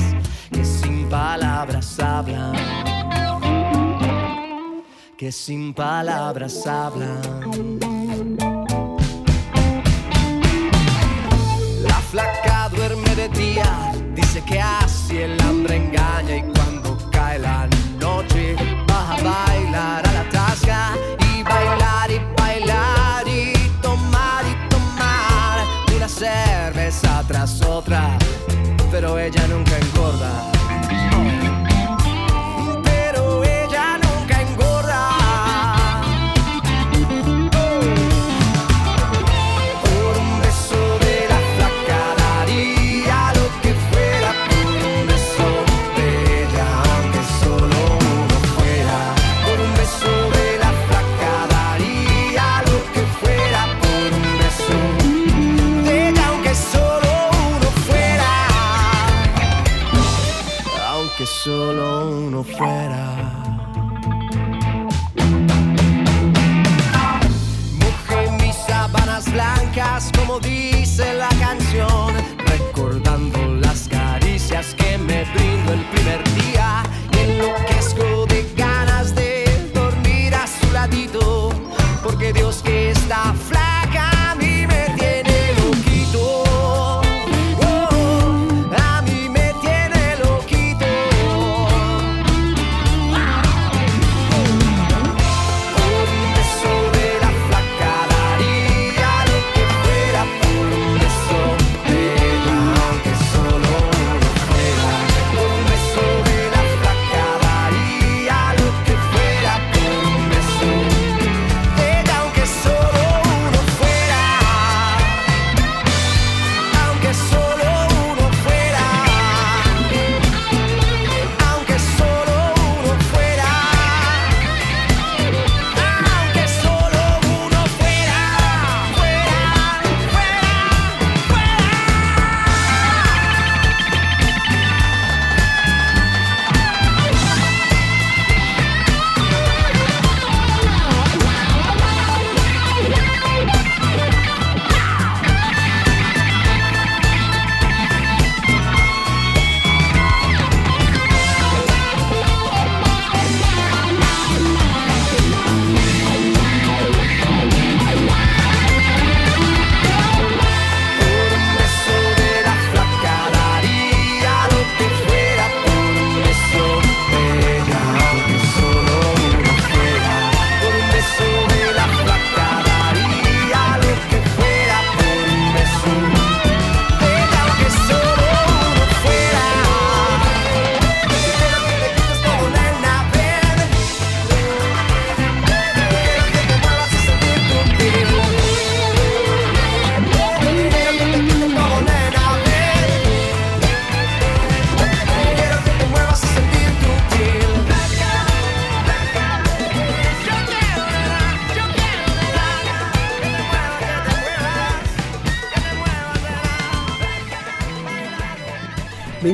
[0.53, 2.53] que sin palabras hablan,
[5.17, 7.49] que sin palabras hablan.
[11.81, 16.58] La flaca duerme de día, dice que así el hambre engaña y
[29.01, 29.98] pero ella nunca engorda.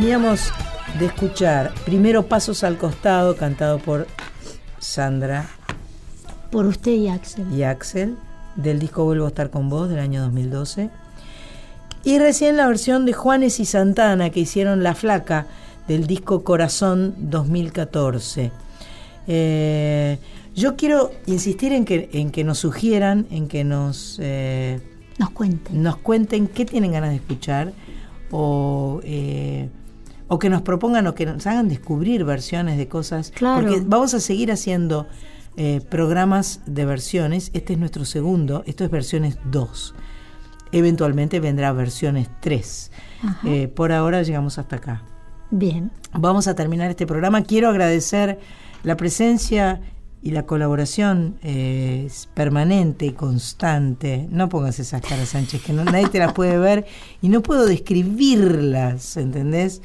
[0.05, 0.53] Veníamos
[0.99, 4.07] de escuchar primero Pasos al Costado, cantado por
[4.79, 5.49] Sandra
[6.51, 7.51] Por usted y Axel.
[7.51, 8.19] y Axel,
[8.55, 10.91] del disco Vuelvo a estar con vos del año 2012.
[12.05, 15.47] Y recién la versión de Juanes y Santana que hicieron La Flaca
[15.89, 18.53] del disco Corazón 2014.
[19.27, 20.19] Eh,
[20.55, 24.83] yo quiero insistir en que, en que nos sugieran, en que nos, eh,
[25.19, 25.83] nos cuenten.
[25.83, 27.73] Nos cuenten qué tienen ganas de escuchar
[28.31, 29.71] o, eh,
[30.29, 33.31] o que nos propongan o que nos hagan descubrir versiones de cosas.
[33.35, 33.67] Claro.
[33.67, 35.07] Porque vamos a seguir haciendo
[35.57, 37.51] eh, programas de versiones.
[37.55, 39.95] Este es nuestro segundo, esto es versiones 2.
[40.73, 42.91] Eventualmente vendrá versiones 3.
[43.23, 43.49] Ajá.
[43.49, 45.03] Eh, por ahora llegamos hasta acá.
[45.51, 45.91] Bien.
[46.13, 47.43] Vamos a terminar este programa.
[47.43, 48.41] Quiero agradecer
[48.83, 49.81] la presencia
[50.25, 54.27] y la colaboración eh, es permanente y constante.
[54.31, 56.87] No pongas esas caras, Sánchez, que nadie te las puede ver
[57.21, 59.83] y no puedo describirlas, ¿entendés?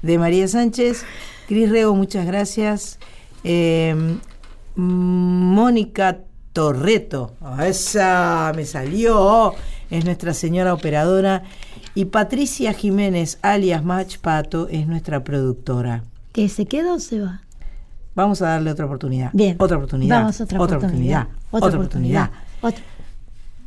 [0.00, 1.04] De María Sánchez.
[1.48, 3.00] Cris Rego, muchas gracias.
[3.42, 3.96] Eh,
[4.76, 6.20] Mónica
[6.52, 9.54] Torreto, ah, esa me salió,
[9.90, 11.42] es nuestra señora operadora.
[11.96, 16.04] Y Patricia Jiménez, alias Match Pato, es nuestra productora.
[16.32, 17.42] ¿Que se queda o se va?
[18.14, 19.30] Vamos a darle otra oportunidad.
[19.32, 19.56] Bien.
[19.58, 20.20] Otra oportunidad.
[20.20, 21.28] Vamos a otra oportunidad.
[21.50, 22.30] Otra, Otra oportunidad.
[22.60, 22.82] Otra.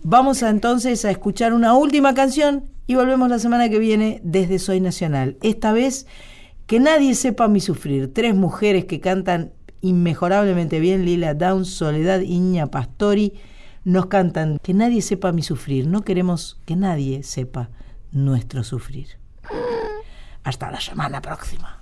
[0.04, 4.60] Vamos a, entonces a escuchar una última canción y volvemos la semana que viene desde
[4.60, 5.38] Soy Nacional.
[5.42, 6.08] Esta vez,
[6.68, 8.14] que nadie sepa mi sufrir.
[8.14, 13.34] Tres mujeres que cantan inmejorablemente bien, Lila Down, Soledad Iña Pastori,
[13.84, 15.88] nos cantan que nadie sepa mi sufrir.
[15.88, 17.70] No queremos que nadie sepa
[18.12, 19.08] nuestro sufrir.
[20.44, 21.82] Hasta la semana próxima.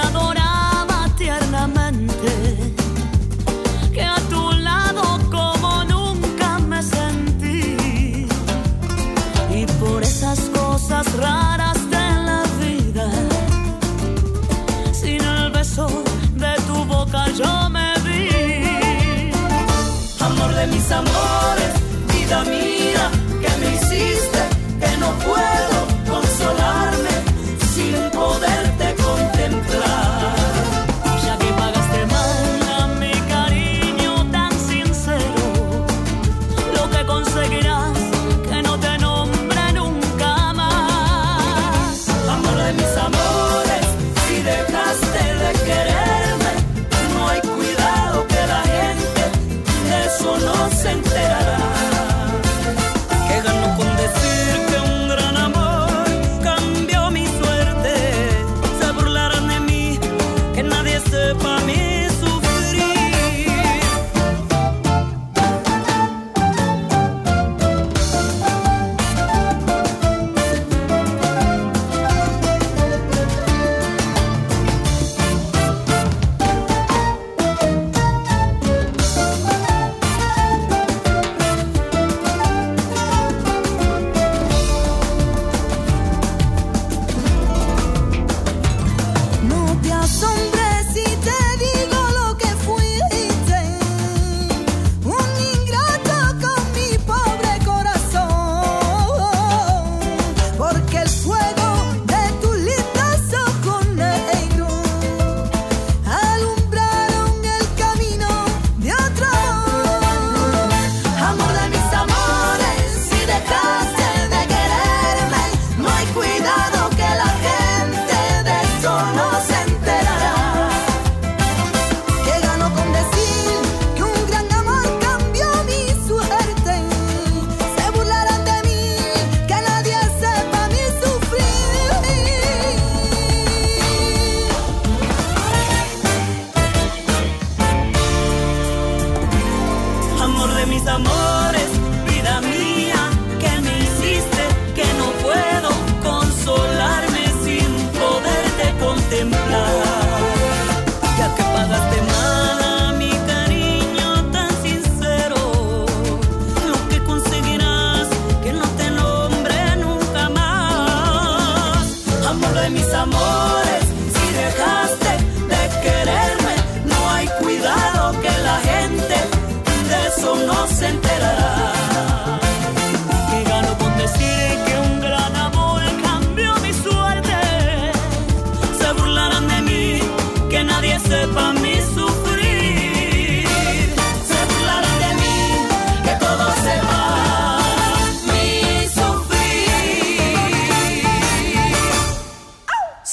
[20.71, 21.73] mis amores
[22.07, 22.60] vida mía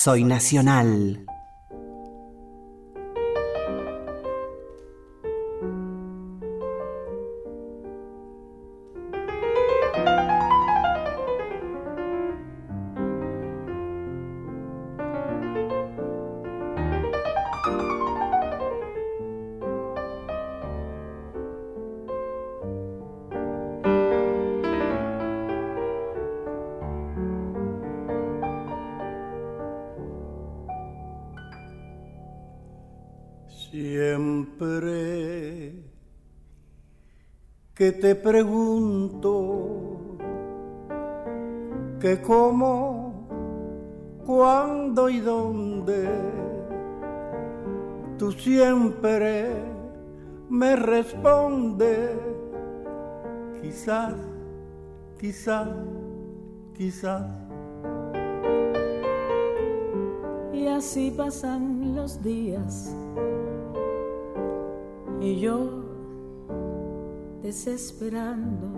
[0.09, 1.28] Soy nacional.
[42.01, 43.13] Que cómo,
[44.25, 46.09] cuándo y dónde,
[48.17, 49.49] tú siempre
[50.49, 52.11] me respondes,
[53.61, 54.15] quizás,
[55.19, 55.69] quizás,
[56.75, 57.27] quizás.
[60.53, 62.95] Y así pasan los días
[65.21, 65.89] y yo
[67.43, 68.78] desesperando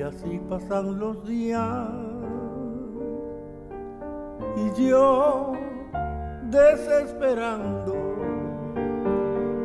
[0.00, 1.90] Y así pasan los días.
[4.56, 5.52] Y yo
[6.44, 7.94] desesperando.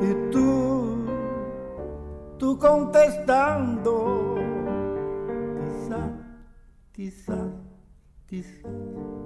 [0.01, 1.05] Y tú,
[2.37, 4.35] tú contestando,
[5.71, 6.11] quizás,
[6.91, 7.53] quizás,
[8.27, 9.24] quizás.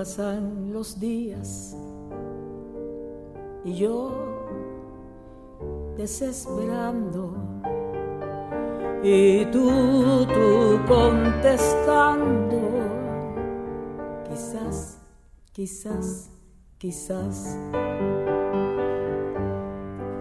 [0.00, 1.76] Pasan los días
[3.66, 4.10] y yo
[5.94, 7.34] desesperando
[9.02, 12.62] y tú, tú contestando,
[14.26, 15.02] quizás,
[15.52, 16.30] quizás,
[16.78, 17.58] quizás.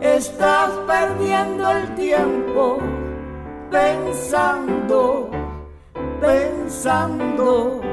[0.02, 2.80] Estás perdiendo el tiempo
[3.72, 5.30] pensando,
[6.20, 7.89] pensando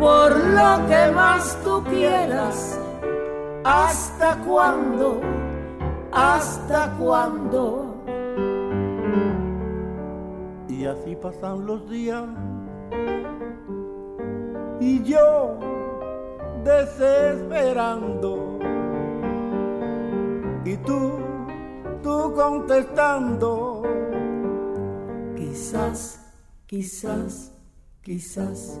[0.00, 2.80] por lo que más tú quieras.
[3.62, 5.20] ¿Hasta cuándo?
[6.10, 7.94] ¿Hasta cuándo?
[10.68, 12.24] Y así pasan los días
[14.80, 15.58] y yo
[16.64, 18.58] desesperando
[20.64, 21.12] y tú,
[22.02, 23.82] tú contestando,
[25.36, 26.32] quizás,
[26.66, 27.52] quizás,
[28.02, 28.80] quizás,